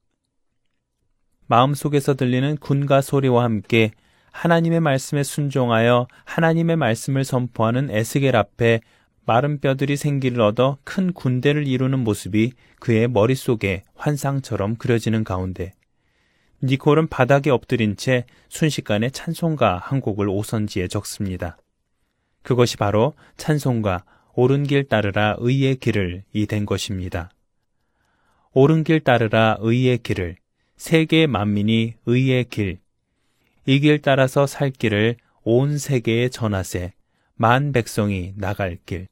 마음속에서 1.46 2.14
들리는 2.14 2.56
군가 2.56 3.00
소리와 3.00 3.44
함께 3.44 3.92
하나님의 4.32 4.80
말씀에 4.80 5.22
순종하여 5.22 6.08
하나님의 6.24 6.76
말씀을 6.76 7.24
선포하는 7.24 7.90
에스겔 7.90 8.34
앞에 8.36 8.80
마른 9.26 9.60
뼈들이 9.60 9.96
생기를 9.96 10.40
얻어 10.40 10.78
큰 10.84 11.12
군대를 11.12 11.66
이루는 11.66 11.98
모습이 11.98 12.52
그의 12.78 13.08
머릿속에 13.08 13.82
환상처럼 13.96 14.76
그려지는 14.76 15.24
가운데 15.24 15.72
니콜은 16.62 17.08
바닥에 17.08 17.50
엎드린 17.50 17.96
채 17.96 18.24
순식간에 18.48 19.10
찬송가 19.10 19.78
한 19.78 20.00
곡을 20.00 20.28
오선지에 20.28 20.88
적습니다. 20.88 21.58
그것이 22.42 22.76
바로 22.76 23.14
찬송가 23.36 24.04
옳은 24.34 24.62
길 24.64 24.84
따르라 24.84 25.34
의의 25.38 25.76
길을 25.76 26.22
이 26.32 26.46
된 26.46 26.64
것입니다. 26.64 27.30
옳은 28.52 28.84
길 28.84 29.00
따르라 29.00 29.56
의의 29.60 29.98
길을 29.98 30.36
세계 30.76 31.26
만민이 31.26 31.94
의의 32.06 32.44
길, 32.44 32.78
이 33.66 33.80
길 33.80 34.00
따라서 34.00 34.46
살 34.46 34.70
길을 34.70 35.16
온 35.42 35.78
세계에 35.78 36.28
전하세 36.28 36.92
만 37.34 37.72
백성이 37.72 38.32
나갈 38.36 38.78
길. 38.86 39.08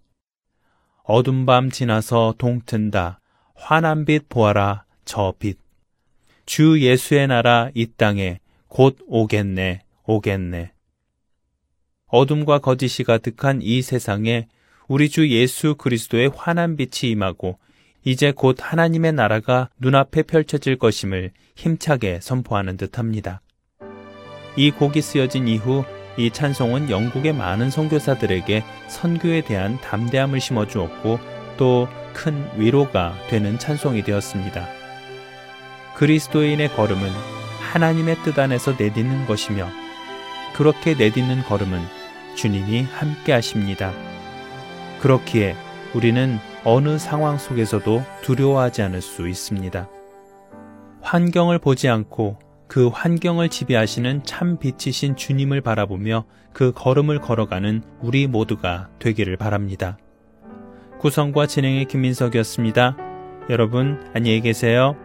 어둠 1.07 1.45
밤 1.45 1.69
지나서 1.71 2.35
동튼다. 2.39 3.21
환한 3.55 4.07
빛 4.07 4.27
보아라 4.31 4.85
저 5.05 5.35
빛. 5.39 5.59
주 6.47 6.81
예수의 6.81 7.27
나라 7.27 7.69
이 7.75 7.87
땅에 7.95 8.41
곧 8.69 8.97
오겠네 9.07 9.83
오겠네. 10.07 10.73
어둠과 12.07 12.61
거짓이 12.61 13.05
가득한 13.05 13.61
이 13.61 13.83
세상에 13.83 14.49
우리 14.89 15.11
주 15.11 15.29
예수 15.29 15.75
그리스도의 15.75 16.31
환한 16.35 16.77
빛이 16.77 17.11
임하고 17.13 17.59
이제 18.03 18.33
곧 18.33 18.57
하나님의 18.59 19.13
나라가 19.13 19.69
눈앞에 19.79 20.23
펼쳐질 20.23 20.79
것임을 20.79 21.33
힘차게 21.55 22.21
선포하는 22.23 22.79
듯 22.79 22.99
합니다. 22.99 23.43
이 24.57 24.71
곡이 24.71 25.03
쓰여진 25.03 25.49
이후 25.49 25.85
이 26.17 26.31
찬송은 26.31 26.91
영국의 26.91 27.33
많은 27.33 27.71
선교사들에게 27.71 28.63
선교에 28.89 29.41
대한 29.43 29.81
담대함을 29.81 30.41
심어 30.41 30.67
주었고 30.67 31.19
또 31.57 31.89
큰 32.15 32.49
위로가 32.57 33.15
되는 33.29 33.59
찬송이 33.59 34.03
되었습니다. 34.03 34.67
그리스도인의 35.97 36.71
걸음은 36.71 37.11
하나님의 37.73 38.17
뜻 38.23 38.39
안에서 38.39 38.75
내딛는 38.79 39.27
것이며 39.27 39.69
그렇게 40.55 40.95
내딛는 40.95 41.43
걸음은 41.43 41.81
주님이 42.37 42.83
함께 42.85 43.33
하십니다. 43.33 43.93
그렇기에 45.01 45.57
우리는 45.93 46.39
어느 46.65 46.99
상황 46.99 47.37
속에서도 47.37 48.03
두려워하지 48.23 48.83
않을 48.83 49.03
수 49.03 49.29
있습니다. 49.29 49.89
환경을 51.03 51.59
보지 51.59 51.89
않고 51.89 52.39
그 52.75 52.89
환경을 52.89 53.51
지배하시는 53.51 54.25
참 54.25 54.59
빛이신 54.59 55.15
주님을 55.15 55.61
바라보며 55.61 56.25
그 56.53 56.73
걸음을 56.73 57.21
걸어가는 57.21 57.85
우리 58.01 58.27
모두가 58.27 58.89
되기를 58.99 59.37
바랍니다. 59.37 59.97
구성과 60.99 61.47
진행의 61.47 61.85
김민석이었습니다. 61.85 62.97
여러분, 63.49 64.05
안녕히 64.13 64.41
계세요. 64.41 64.97